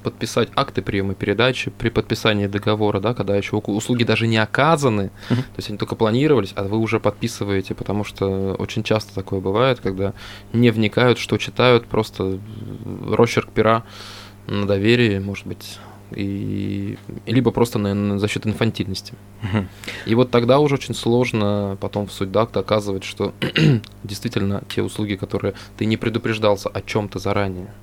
подписать 0.03 0.49
акты 0.55 0.81
приема 0.81 1.15
передачи 1.15 1.71
при 1.71 1.89
подписании 1.89 2.47
договора, 2.47 2.99
да, 2.99 3.13
когда 3.13 3.35
еще 3.35 3.57
услуги 3.57 4.03
даже 4.03 4.27
не 4.27 4.37
оказаны, 4.37 5.11
uh-huh. 5.29 5.35
то 5.35 5.57
есть 5.57 5.69
они 5.69 5.77
только 5.77 5.95
планировались, 5.95 6.53
а 6.55 6.63
вы 6.63 6.77
уже 6.77 6.99
подписываете, 6.99 7.73
потому 7.73 8.03
что 8.03 8.55
очень 8.59 8.83
часто 8.83 9.15
такое 9.15 9.39
бывает, 9.39 9.79
когда 9.79 10.13
не 10.51 10.69
вникают, 10.69 11.17
что 11.17 11.37
читают, 11.37 11.85
просто 11.87 12.39
росчерк 13.07 13.49
пера 13.49 13.83
на 14.47 14.67
доверии, 14.67 15.19
может 15.19 15.47
быть, 15.47 15.79
и 16.15 16.97
либо 17.25 17.51
просто 17.51 17.79
на, 17.79 18.19
за 18.19 18.27
счет 18.27 18.45
инфантильности. 18.45 19.13
И 20.05 20.15
вот 20.15 20.31
тогда 20.31 20.59
уже 20.59 20.75
очень 20.75 20.93
сложно 20.93 21.77
потом 21.79 22.07
в 22.07 22.11
суть 22.11 22.35
акта 22.35 22.59
оказывать, 22.59 23.03
что 23.03 23.33
действительно 24.03 24.63
те 24.69 24.81
услуги, 24.81 25.15
которые 25.15 25.53
ты 25.77 25.85
не 25.85 25.97
предупреждался 25.97 26.69
о 26.69 26.81
чем-то 26.81 27.19
заранее, 27.19 27.73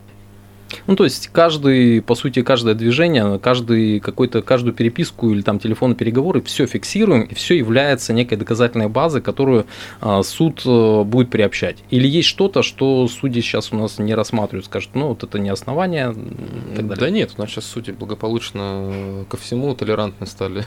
ну, 0.86 0.96
то 0.96 1.04
есть 1.04 1.28
каждый, 1.28 2.02
по 2.02 2.14
сути, 2.14 2.42
каждое 2.42 2.74
движение, 2.74 3.38
каждый 3.38 4.00
какой-то, 4.00 4.42
каждую 4.42 4.74
переписку 4.74 5.30
или 5.30 5.42
там 5.42 5.58
телефонные 5.58 5.96
переговоры, 5.96 6.40
все 6.42 6.66
фиксируем, 6.66 7.22
и 7.22 7.34
все 7.34 7.56
является 7.56 8.12
некой 8.12 8.38
доказательной 8.38 8.88
базой, 8.88 9.22
которую 9.22 9.66
а, 10.00 10.22
суд 10.22 10.62
а, 10.66 11.04
будет 11.04 11.30
приобщать. 11.30 11.78
Или 11.90 12.08
есть 12.08 12.28
что-то, 12.28 12.62
что 12.62 13.06
судьи 13.08 13.40
сейчас 13.42 13.72
у 13.72 13.76
нас 13.76 13.98
не 13.98 14.14
рассматривают, 14.14 14.66
скажут, 14.66 14.90
ну, 14.94 15.08
вот 15.08 15.22
это 15.22 15.38
не 15.38 15.50
основание. 15.50 16.14
так 16.76 16.86
далее. 16.86 16.96
Да 16.96 17.10
нет, 17.10 17.32
у 17.36 17.40
нас 17.40 17.50
сейчас 17.50 17.66
судьи 17.66 17.92
благополучно 17.92 19.24
ко 19.28 19.36
всему 19.36 19.74
толерантны 19.74 20.26
стали. 20.26 20.64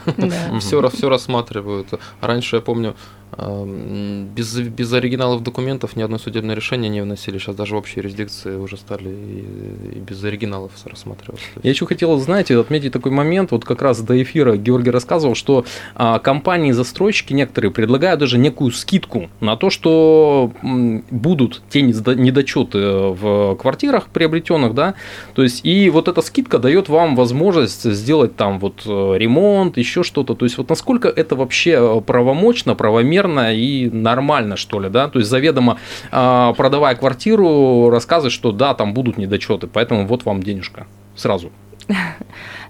Все, 0.60 0.86
все 0.94 1.08
рассматривают. 1.08 1.88
Раньше, 2.20 2.56
я 2.56 2.62
помню, 2.62 2.94
без, 3.36 4.58
без 4.58 4.92
оригиналов 4.92 5.42
документов 5.42 5.96
ни 5.96 6.02
одно 6.02 6.18
судебное 6.18 6.54
решение 6.54 6.90
не 6.90 7.00
вносили. 7.00 7.38
Сейчас 7.38 7.56
даже 7.56 7.76
общие 7.76 8.02
юрисдикции 8.02 8.56
уже 8.56 8.76
стали 8.76 9.08
и, 9.08 9.96
и 9.96 9.98
без 9.98 10.22
оригиналов 10.24 10.72
рассматриваться. 10.84 11.46
Я 11.62 11.70
еще 11.70 11.86
хотел, 11.86 12.16
знаете, 12.18 12.58
отметить 12.58 12.92
такой 12.92 13.12
момент. 13.12 13.50
Вот 13.50 13.64
как 13.64 13.82
раз 13.82 14.00
до 14.00 14.20
эфира 14.22 14.56
Георгий 14.56 14.90
рассказывал, 14.90 15.34
что 15.34 15.64
а, 15.94 16.18
компании-застройщики 16.18 17.32
некоторые 17.32 17.70
предлагают 17.70 18.20
даже 18.20 18.38
некую 18.38 18.70
скидку 18.70 19.28
на 19.40 19.56
то, 19.56 19.70
что 19.70 20.52
будут 20.62 21.62
те 21.68 21.82
недочеты 21.82 22.78
в 22.78 23.56
квартирах 23.56 24.08
приобретенных, 24.08 24.74
да. 24.74 24.94
То 25.34 25.42
есть 25.42 25.64
и 25.64 25.90
вот 25.90 26.08
эта 26.08 26.22
скидка 26.22 26.58
дает 26.58 26.88
вам 26.88 27.16
возможность 27.16 27.90
сделать 27.90 28.36
там 28.36 28.58
вот 28.58 28.82
э, 28.86 29.14
ремонт, 29.18 29.76
еще 29.76 30.02
что-то. 30.02 30.34
То 30.34 30.44
есть 30.44 30.58
вот 30.58 30.68
насколько 30.68 31.08
это 31.08 31.36
вообще 31.36 32.02
правомочно, 32.06 32.74
правомерно 32.74 33.23
правомерно 33.24 33.54
и 33.54 33.90
нормально, 33.90 34.56
что 34.56 34.80
ли, 34.80 34.88
да, 34.88 35.08
то 35.08 35.18
есть 35.18 35.30
заведомо 35.30 35.78
а, 36.10 36.52
продавая 36.54 36.94
квартиру, 36.94 37.90
рассказывать, 37.90 38.32
что 38.32 38.52
да, 38.52 38.74
там 38.74 38.94
будут 38.94 39.18
недочеты, 39.18 39.66
поэтому 39.66 40.06
вот 40.06 40.24
вам 40.24 40.42
денежка 40.42 40.86
сразу. 41.16 41.50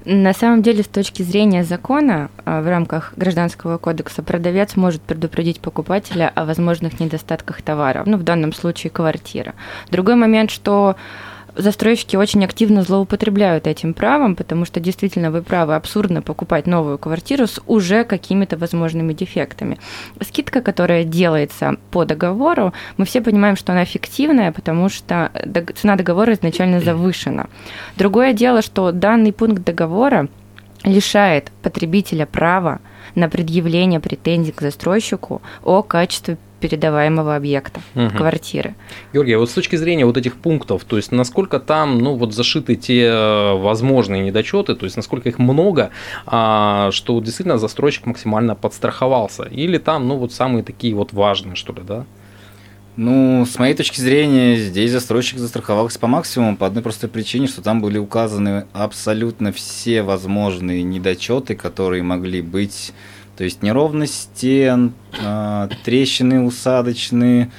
На 0.05 0.35
самом 0.35 0.62
деле, 0.62 0.83
с 0.83 0.88
точки 0.88 1.23
зрения 1.23 1.64
закона, 1.64 2.31
а, 2.45 2.61
в 2.61 2.69
рамках 2.69 3.14
Гражданского 3.17 3.79
кодекса 3.79 4.23
продавец 4.23 4.77
может 4.77 5.03
предупредить 5.03 5.61
покупателя 5.61 6.31
о 6.35 6.45
возможных 6.45 7.01
недостатках 7.01 7.62
товара, 7.62 8.03
ну, 8.07 8.17
в 8.17 8.23
данном 8.23 8.53
случае 8.53 8.90
квартира. 8.90 9.55
Другой 9.90 10.17
момент, 10.17 10.51
что 10.51 10.97
застройщики 11.57 12.17
очень 12.17 12.45
активно 12.45 12.83
злоупотребляют 12.83 13.67
этим 13.67 13.95
правом, 13.95 14.37
потому 14.37 14.64
что 14.64 14.81
действительно 14.81 15.31
вы 15.31 15.43
правы, 15.43 15.75
абсурдно 15.75 16.23
покупать 16.23 16.67
новую 16.67 16.99
квартиру 16.99 17.47
с 17.47 17.61
уже 17.67 18.05
какими-то 18.05 18.57
возможными 18.57 19.12
дефектами. 19.12 19.79
Скидка, 20.21 20.61
которая 20.61 21.05
делается 21.05 21.77
по 21.90 22.05
договору, 22.05 22.73
мы 22.97 23.05
все 23.05 23.21
понимаем, 23.21 23.57
что 23.57 23.73
она 23.73 23.85
фиктивная, 23.85 24.53
потому 24.53 24.88
что 24.88 25.31
цена 25.77 25.97
договора 25.97 26.35
изначально 26.35 26.81
завышена. 26.85 27.47
Другое 27.97 28.33
дело, 28.33 28.62
что 28.62 28.93
данный 28.93 29.33
пункт 29.33 29.64
договора 29.64 30.29
лишает 30.85 31.51
потребителя 31.62 32.27
права 32.27 32.81
на 33.14 33.29
предъявление 33.29 34.01
претензий 34.01 34.53
к 34.53 34.61
застройщику 34.61 35.40
о 35.62 35.83
качестве 35.83 36.37
передаваемого 36.64 37.37
объекта, 37.37 37.83
угу. 37.94 38.09
квартиры. 38.16 38.74
Георгий, 39.12 39.35
а 39.35 39.38
вот 39.38 39.50
с 39.50 39.53
точки 39.53 39.77
зрения 39.77 40.07
вот 40.07 40.16
этих 40.16 40.37
пунктов, 40.37 40.85
то 40.85 40.96
есть 40.96 41.12
насколько 41.12 41.61
там, 41.61 41.98
ну 41.98 42.14
вот 42.14 42.33
зашиты 42.33 42.74
те 42.74 43.03
э, 43.03 43.53
возможные 43.59 44.22
недочеты, 44.22 44.74
то 44.74 44.87
есть 44.87 44.96
насколько 44.96 45.29
их 45.29 45.38
много, 45.38 45.90
а, 46.24 46.90
что 46.90 47.20
действительно 47.20 47.59
застройщик 47.59 48.07
максимально 48.07 48.55
подстраховался, 48.55 49.42
или 49.42 49.77
там, 49.77 50.09
ну 50.09 50.16
вот 50.16 50.33
самые 50.33 50.64
такие 50.64 50.94
вот 50.94 51.12
важные, 51.12 51.55
что 51.55 51.74
ли, 51.74 51.83
да? 51.87 52.07
Ну, 52.96 53.44
с 53.44 53.59
моей 53.59 53.74
точки 53.74 54.00
зрения, 54.00 54.57
здесь 54.57 54.92
застройщик 54.92 55.38
застраховался 55.38 55.98
по 55.98 56.07
максимуму 56.07 56.57
по 56.57 56.66
одной 56.66 56.83
простой 56.83 57.11
причине, 57.11 57.46
что 57.46 57.61
там 57.61 57.83
были 57.83 57.98
указаны 57.98 58.64
абсолютно 58.72 59.53
все 59.53 60.03
возможные 60.03 60.83
недочеты, 60.83 61.57
которые 61.57 62.03
могли 62.03 62.40
быть 62.40 62.94
то 63.37 63.44
есть 63.44 63.62
неровность 63.62 64.14
стен, 64.14 64.92
а, 65.20 65.68
трещины 65.85 66.42
усадочные, 66.42 67.51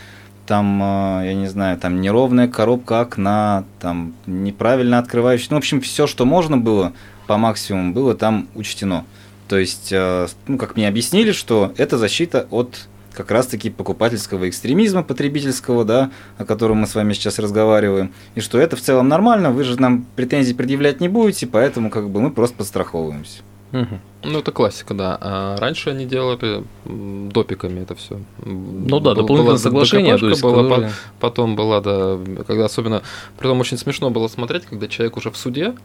там, 0.45 0.79
а, 0.81 1.23
я 1.23 1.33
не 1.33 1.47
знаю, 1.47 1.77
там 1.77 2.01
неровная 2.01 2.47
коробка 2.47 3.01
окна, 3.01 3.65
там 3.79 4.13
неправильно 4.25 4.99
открывающая. 4.99 5.47
Ну, 5.49 5.55
в 5.55 5.59
общем, 5.59 5.81
все, 5.81 6.07
что 6.07 6.25
можно 6.25 6.57
было 6.57 6.93
по 7.27 7.38
максимуму, 7.38 7.93
было 7.93 8.15
там 8.15 8.47
учтено. 8.55 9.05
То 9.47 9.57
есть, 9.57 9.91
а, 9.91 10.27
ну, 10.47 10.57
как 10.57 10.75
мне 10.75 10.88
объяснили, 10.88 11.31
что 11.31 11.73
это 11.77 11.97
защита 11.97 12.47
от 12.51 12.88
как 13.13 13.31
раз-таки 13.31 13.69
покупательского 13.69 14.49
экстремизма 14.49 15.01
потребительского, 15.01 15.85
да, 15.85 16.11
о 16.38 16.45
котором 16.45 16.77
мы 16.77 16.88
с 16.88 16.95
вами 16.95 17.13
сейчас 17.13 17.39
разговариваем, 17.39 18.13
и 18.35 18.41
что 18.41 18.59
это 18.59 18.75
в 18.75 18.81
целом 18.81 19.07
нормально, 19.07 19.51
вы 19.51 19.63
же 19.63 19.79
нам 19.79 20.05
претензий 20.15 20.53
предъявлять 20.53 20.99
не 20.99 21.07
будете, 21.07 21.47
поэтому 21.47 21.89
как 21.89 22.09
бы 22.09 22.21
мы 22.21 22.31
просто 22.31 22.57
подстраховываемся. 22.57 23.41
Угу. 23.71 23.99
Ну, 24.25 24.39
это 24.39 24.51
классика, 24.51 24.93
да. 24.93 25.17
А 25.21 25.57
раньше 25.57 25.89
они 25.91 26.05
делали 26.05 26.63
допиками 26.85 27.81
это 27.81 27.95
все. 27.95 28.19
Ну 28.43 28.99
да, 28.99 29.13
дополнительное 29.13 29.57
соглашение. 29.57 30.17
То 30.17 30.29
есть, 30.29 30.41
было, 30.41 30.63
которые... 30.63 30.91
потом 31.19 31.55
была, 31.55 31.81
да, 31.81 32.17
когда 32.47 32.65
особенно, 32.65 33.01
притом 33.38 33.59
очень 33.59 33.77
смешно 33.77 34.09
было 34.09 34.27
смотреть, 34.27 34.65
когда 34.65 34.88
человек 34.88 35.17
уже 35.17 35.31
в 35.31 35.38
суде, 35.38 35.75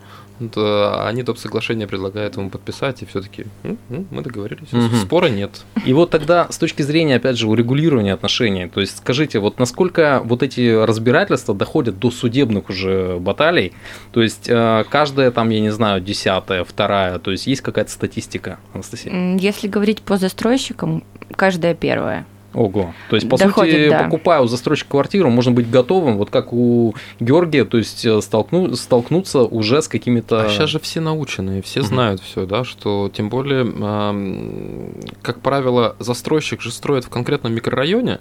то 0.52 1.06
они 1.06 1.22
доп. 1.22 1.38
соглашение 1.38 1.86
предлагают 1.86 2.36
ему 2.36 2.50
подписать, 2.50 3.02
и 3.02 3.06
все-таки 3.06 3.46
мы 3.88 4.22
договорились. 4.22 4.72
Угу. 4.72 4.96
Спора 5.02 5.26
нет. 5.26 5.64
И 5.84 5.92
вот 5.92 6.10
тогда 6.10 6.46
с 6.50 6.58
точки 6.58 6.82
зрения, 6.82 7.16
опять 7.16 7.36
же, 7.36 7.48
урегулирования 7.48 8.14
отношений, 8.14 8.68
то 8.68 8.80
есть 8.80 8.98
скажите, 8.98 9.38
вот 9.38 9.58
насколько 9.58 10.20
вот 10.24 10.42
эти 10.42 10.84
разбирательства 10.84 11.54
доходят 11.54 11.98
до 11.98 12.10
судебных 12.10 12.68
уже 12.68 13.18
баталий, 13.18 13.72
то 14.12 14.22
есть 14.22 14.48
э, 14.48 14.84
каждая 14.88 15.30
там, 15.30 15.50
я 15.50 15.60
не 15.60 15.70
знаю, 15.70 16.00
десятая, 16.00 16.64
вторая, 16.64 17.18
то 17.18 17.30
есть 17.30 17.46
есть 17.46 17.62
какая-то 17.62 17.90
статистика, 17.90 18.29
Анастасия? 18.72 19.36
Если 19.36 19.68
говорить 19.68 20.02
по 20.02 20.16
застройщикам, 20.16 21.04
каждая 21.36 21.74
первая. 21.74 22.26
Ого. 22.52 22.92
То 23.08 23.16
есть, 23.16 23.28
по 23.28 23.38
Доходит, 23.38 23.74
сути, 23.74 23.90
да. 23.90 24.04
покупая 24.04 24.40
у 24.40 24.46
застройщика 24.46 24.90
квартиру, 24.90 25.30
можно 25.30 25.52
быть 25.52 25.70
готовым, 25.70 26.16
вот 26.16 26.30
как 26.30 26.52
у 26.52 26.94
Георгия, 27.20 27.64
то 27.64 27.78
есть 27.78 28.04
э, 28.04 28.20
столкну, 28.20 28.74
столкнуться 28.74 29.42
уже 29.42 29.80
с 29.80 29.86
какими-то... 29.86 30.46
А 30.46 30.48
сейчас 30.48 30.68
же 30.68 30.80
все 30.80 31.00
наученные, 31.00 31.62
все 31.62 31.82
знают 31.82 32.20
все, 32.20 32.46
да, 32.46 32.64
что 32.64 33.08
тем 33.14 33.28
более, 33.28 33.72
ам, 33.80 34.94
как 35.22 35.40
правило, 35.40 35.94
застройщик 36.00 36.60
же 36.60 36.72
строит 36.72 37.04
в 37.04 37.08
конкретном 37.08 37.54
микрорайоне, 37.54 38.18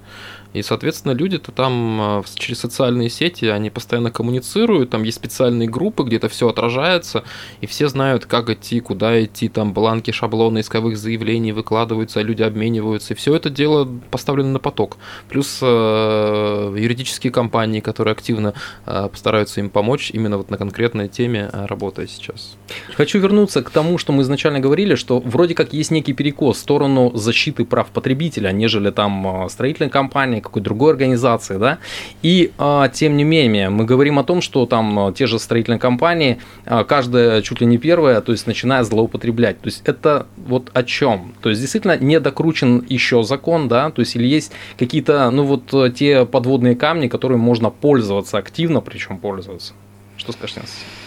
и, 0.53 0.61
соответственно, 0.63 1.11
люди-то 1.11 1.51
там 1.51 2.01
а, 2.01 2.23
через 2.35 2.59
социальные 2.59 3.09
сети, 3.09 3.45
они 3.45 3.69
постоянно 3.69 4.11
коммуницируют, 4.11 4.89
там 4.89 5.03
есть 5.03 5.17
специальные 5.17 5.67
группы, 5.67 6.03
где 6.03 6.15
это 6.15 6.27
все 6.27 6.49
отражается, 6.49 7.23
и 7.61 7.67
все 7.67 7.87
знают, 7.87 8.25
как 8.25 8.49
идти, 8.49 8.79
куда 8.79 9.23
идти, 9.23 9.47
там 9.47 9.73
бланки, 9.73 10.11
шаблоны 10.11 10.59
исковых 10.59 10.97
заявлений 10.97 11.51
выкладываются, 11.51 12.19
а 12.19 12.23
люди 12.23 12.41
обмениваются, 12.41 13.13
и 13.13 13.17
все 13.17 13.35
это 13.35 13.49
дело 13.49 13.87
поставлено 14.09 14.49
на 14.53 14.59
поток. 14.59 14.97
Плюс 15.29 15.59
э, 15.61 16.75
юридические 16.77 17.31
компании, 17.31 17.79
которые 17.79 18.13
активно 18.13 18.53
э, 18.85 19.07
постараются 19.11 19.59
им 19.59 19.69
помочь 19.69 20.09
именно 20.11 20.37
вот 20.37 20.49
на 20.49 20.57
конкретной 20.57 21.09
теме, 21.09 21.49
э, 21.51 21.65
работая 21.67 22.07
сейчас. 22.07 22.57
Хочу 22.95 23.19
вернуться 23.19 23.61
к 23.61 23.69
тому, 23.69 23.97
что 23.97 24.13
мы 24.13 24.23
изначально 24.23 24.59
говорили, 24.59 24.95
что 24.95 25.19
вроде 25.19 25.53
как 25.53 25.73
есть 25.73 25.91
некий 25.91 26.13
перекос 26.13 26.57
в 26.57 26.59
сторону 26.59 27.11
защиты 27.15 27.65
прав 27.65 27.89
потребителя, 27.89 28.51
нежели 28.51 28.89
там 28.89 29.45
э, 29.45 29.49
строительной 29.49 29.89
компании, 29.89 30.38
какой-то 30.41 30.65
другой 30.65 30.91
организации, 30.91 31.57
да. 31.57 31.79
И 32.21 32.51
а, 32.57 32.87
тем 32.89 33.17
не 33.17 33.23
менее, 33.23 33.69
мы 33.69 33.85
говорим 33.85 34.19
о 34.19 34.23
том, 34.23 34.41
что 34.41 34.65
там 34.65 35.09
э, 35.09 35.13
те 35.13 35.27
же 35.27 35.39
строительные 35.39 35.79
компании, 35.79 36.39
а, 36.65 36.83
каждая 36.83 37.41
чуть 37.41 37.61
ли 37.61 37.67
не 37.67 37.77
первая, 37.77 38.21
то 38.21 38.31
есть 38.31 38.47
начинает 38.47 38.87
злоупотреблять. 38.87 39.59
То 39.61 39.67
есть 39.67 39.81
это 39.85 40.27
вот 40.37 40.69
о 40.73 40.83
чем? 40.83 41.33
То 41.41 41.49
есть 41.49 41.61
действительно 41.61 41.97
не 41.97 42.19
докручен 42.19 42.85
еще 42.89 43.23
закон, 43.23 43.67
да, 43.67 43.89
то 43.91 44.01
есть 44.01 44.15
или 44.15 44.27
есть 44.27 44.51
какие-то, 44.77 45.29
ну 45.31 45.43
вот 45.43 45.73
э, 45.73 45.91
те 45.91 46.25
подводные 46.25 46.75
камни, 46.75 47.07
которыми 47.07 47.39
можно 47.39 47.69
пользоваться 47.69 48.37
активно, 48.37 48.81
причем 48.81 49.17
пользоваться. 49.17 49.73
Что 50.17 50.33
скажешь, 50.33 50.57
Анастасия? 50.57 50.98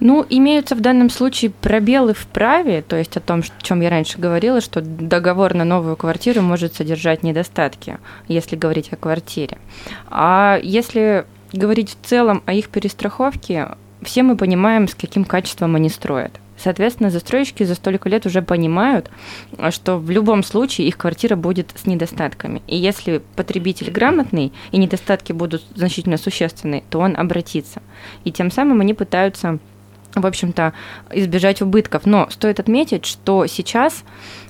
Ну, 0.00 0.24
имеются 0.28 0.76
в 0.76 0.80
данном 0.80 1.10
случае 1.10 1.50
пробелы 1.50 2.14
в 2.14 2.26
праве, 2.26 2.82
то 2.82 2.96
есть 2.96 3.16
о 3.16 3.20
том, 3.20 3.40
о 3.40 3.62
чем 3.62 3.80
я 3.80 3.90
раньше 3.90 4.18
говорила, 4.18 4.60
что 4.60 4.80
договор 4.80 5.54
на 5.54 5.64
новую 5.64 5.96
квартиру 5.96 6.40
может 6.40 6.74
содержать 6.74 7.22
недостатки, 7.22 7.98
если 8.28 8.56
говорить 8.56 8.92
о 8.92 8.96
квартире. 8.96 9.58
А 10.08 10.58
если 10.62 11.26
говорить 11.52 11.90
в 11.90 12.06
целом 12.06 12.42
о 12.46 12.52
их 12.52 12.68
перестраховке, 12.68 13.70
все 14.02 14.22
мы 14.22 14.36
понимаем, 14.36 14.86
с 14.86 14.94
каким 14.94 15.24
качеством 15.24 15.74
они 15.74 15.88
строят. 15.88 16.38
Соответственно, 16.56 17.10
застройщики 17.10 17.62
за 17.62 17.76
столько 17.76 18.08
лет 18.08 18.26
уже 18.26 18.42
понимают, 18.42 19.10
что 19.70 19.96
в 19.96 20.10
любом 20.10 20.42
случае 20.42 20.88
их 20.88 20.98
квартира 20.98 21.36
будет 21.36 21.70
с 21.76 21.86
недостатками. 21.86 22.62
И 22.66 22.76
если 22.76 23.22
потребитель 23.36 23.90
грамотный 23.92 24.52
и 24.72 24.78
недостатки 24.78 25.32
будут 25.32 25.62
значительно 25.74 26.16
существенны, 26.16 26.82
то 26.90 26.98
он 26.98 27.16
обратится. 27.16 27.80
И 28.24 28.32
тем 28.32 28.50
самым 28.50 28.80
они 28.80 28.92
пытаются 28.92 29.58
в 30.14 30.26
общем-то, 30.26 30.72
избежать 31.12 31.62
убытков. 31.62 32.06
Но 32.06 32.28
стоит 32.30 32.60
отметить, 32.60 33.06
что 33.06 33.46
сейчас 33.46 34.04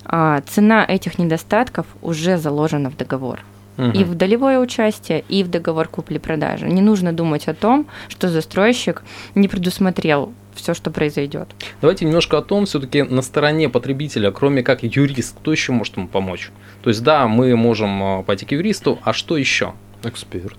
а, 0.05 0.41
цена 0.43 0.85
этих 0.87 1.19
недостатков 1.19 1.87
уже 2.03 2.39
заложена 2.39 2.91
в 2.91 2.97
договор. 2.97 3.41
И 3.79 4.03
в 4.03 4.17
долевое 4.17 4.59
участие, 4.59 5.23
и 5.29 5.45
в 5.45 5.51
договор 5.51 5.87
купли-продажи. 5.87 6.67
Не 6.67 6.81
нужно 6.81 7.13
думать 7.13 7.47
о 7.47 7.55
том, 7.55 7.87
что 8.09 8.29
застройщик 8.29 9.05
не 9.37 9.47
предусмотрел 9.47 10.33
все, 10.57 10.75
что 10.75 10.91
произойдет. 10.91 11.49
Давайте 11.81 12.05
немножко 12.05 12.39
о 12.39 12.43
том, 12.43 12.67
все-таки 12.67 13.05
на 13.05 13.23
стороне 13.23 13.69
потребителя, 13.69 14.33
кроме 14.33 14.65
как 14.65 14.83
юрист, 14.83 15.37
кто 15.39 15.53
еще 15.53 15.71
может 15.71 15.97
ему 15.97 16.09
помочь? 16.09 16.51
То 16.83 16.91
есть, 16.91 17.05
да, 17.05 17.29
мы 17.29 17.55
можем 17.55 18.03
э, 18.03 18.23
пойти 18.25 18.45
к 18.45 18.51
юристу, 18.51 18.99
а 19.05 19.13
что 19.13 19.37
еще? 19.37 19.75
Эксперт. 20.03 20.59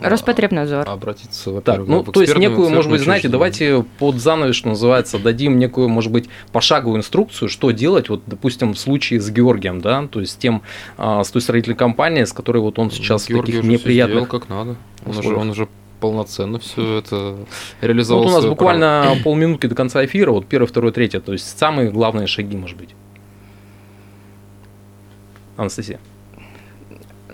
Роспотребнадзор. 0.00 0.88
Обратиться, 0.88 1.44
Так, 1.60 1.78
во-первых, 1.78 1.88
ну, 1.88 2.02
то 2.12 2.20
есть 2.20 2.36
некую, 2.36 2.70
может 2.70 2.90
быть, 2.90 3.02
знаете, 3.02 3.28
давайте 3.28 3.84
под 3.98 4.16
занавес, 4.16 4.54
что 4.54 4.68
называется, 4.68 5.18
дадим 5.18 5.58
некую, 5.58 5.88
может 5.88 6.12
быть, 6.12 6.28
пошаговую 6.52 6.98
инструкцию, 6.98 7.48
что 7.48 7.70
делать, 7.70 8.08
вот, 8.08 8.22
допустим, 8.26 8.74
в 8.74 8.78
случае 8.78 9.20
с 9.20 9.30
Георгием, 9.30 9.80
да, 9.80 10.06
то 10.06 10.20
есть 10.20 10.32
с 10.32 10.36
тем, 10.36 10.62
а, 10.96 11.22
с 11.24 11.30
той 11.30 11.42
строительной 11.42 11.76
компанией, 11.76 12.26
с 12.26 12.32
которой 12.32 12.58
вот 12.58 12.78
он 12.78 12.90
сейчас 12.90 13.28
Ну, 13.28 13.38
в 13.38 13.40
таких 13.40 13.54
Георгий 13.54 13.58
уже 13.58 13.60
всё 13.60 13.88
сделал 13.88 14.08
неприятных... 14.08 14.28
как 14.28 14.48
надо. 14.48 14.76
Он 15.06 15.16
уже, 15.18 15.34
он 15.34 15.50
уже 15.50 15.68
полноценно 16.00 16.58
все 16.58 16.98
это 16.98 17.14
Ну, 17.14 17.46
реализовал. 17.80 18.24
вот 18.24 18.30
у 18.30 18.34
нас 18.34 18.44
буквально 18.44 19.16
полминутки 19.24 19.66
до 19.66 19.74
конца 19.74 20.04
эфира, 20.04 20.32
вот 20.32 20.46
первое, 20.46 20.66
второе, 20.66 20.92
третье, 20.92 21.20
то 21.20 21.32
есть 21.32 21.58
самые 21.58 21.90
главные 21.90 22.26
шаги, 22.26 22.56
может 22.56 22.76
быть. 22.76 22.90
Анастасия. 25.56 26.00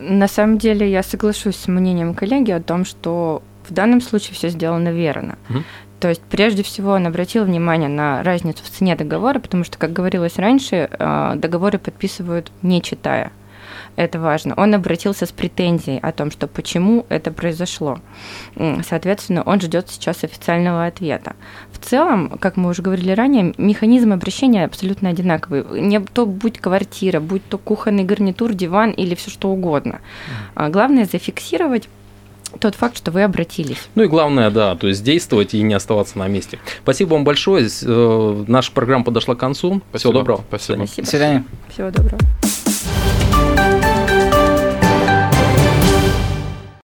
На 0.01 0.29
самом 0.29 0.59
деле 0.59 0.91
я 0.91 1.03
соглашусь 1.03 1.57
с 1.57 1.69
мнением 1.69 2.15
коллеги 2.15 2.51
о 2.51 2.61
том, 2.61 2.85
что 2.85 3.43
в 3.69 3.73
данном 3.73 4.01
случае 4.01 4.35
все 4.35 4.49
сделано 4.49 4.89
верно. 4.89 5.39
Мгм. 5.49 5.65
То 6.01 6.09
есть, 6.09 6.23
прежде 6.31 6.63
всего, 6.63 6.93
он 6.93 7.07
обратил 7.07 7.45
внимание 7.45 7.89
на 7.89 8.23
разницу 8.23 8.65
в 8.65 8.71
цене 8.71 8.97
договора, 8.97 9.39
потому 9.39 9.65
что, 9.65 9.77
как 9.77 9.93
говорилось 9.93 10.39
раньше, 10.39 10.89
э, 10.91 11.33
договоры 11.37 11.79
подписывают 11.79 12.51
не 12.63 12.81
читая. 12.81 13.33
Это 14.01 14.19
важно. 14.19 14.55
Он 14.57 14.75
обратился 14.75 15.27
с 15.27 15.31
претензией 15.31 15.99
о 15.99 16.11
том, 16.13 16.31
что 16.31 16.47
почему 16.47 17.05
это 17.11 17.31
произошло. 17.31 17.99
Соответственно, 18.89 19.43
он 19.43 19.61
ждет 19.61 19.91
сейчас 19.91 20.25
официального 20.25 20.87
ответа. 20.87 21.37
В 21.71 21.85
целом, 21.85 22.39
как 22.41 22.57
мы 22.57 22.71
уже 22.71 22.81
говорили 22.81 23.13
ранее, 23.13 23.53
механизм 23.59 24.15
обращения 24.15 24.65
абсолютно 24.65 25.11
одинаковый. 25.11 25.83
Не 25.83 26.01
то 26.01 26.25
будь 26.25 26.59
квартира, 26.59 27.21
будь 27.21 27.47
то 27.47 27.59
кухонный 27.59 28.05
гарнитур, 28.05 28.55
диван 28.55 28.93
или 28.93 29.15
все 29.15 29.29
что 29.29 29.51
угодно. 29.51 30.01
А 30.55 30.71
Главное 30.71 31.05
зафиксировать 31.05 31.87
тот 32.59 32.77
факт, 32.77 32.97
что 32.97 33.11
вы 33.11 33.23
обратились. 33.23 33.91
Ну 33.97 34.05
и 34.05 34.07
главное, 34.07 34.51
да, 34.51 34.77
то 34.77 34.89
есть 34.89 35.05
действовать 35.05 35.53
и 35.53 35.61
не 35.61 35.75
оставаться 35.75 36.19
на 36.19 36.27
месте. 36.27 36.59
Спасибо 36.83 37.13
вам 37.13 37.25
большое. 37.25 37.69
Э, 37.83 38.45
Наша 38.49 38.73
программа 38.73 39.05
подошла 39.05 39.35
к 39.35 39.39
концу. 39.39 39.69
Всего 39.69 39.83
Спасибо. 39.91 40.15
доброго. 40.15 40.45
Спасибо. 40.49 40.87
Спасибо. 40.87 41.05
До 41.05 41.11
свидания. 41.11 41.45
Всего 41.69 41.91
доброго. 41.91 42.19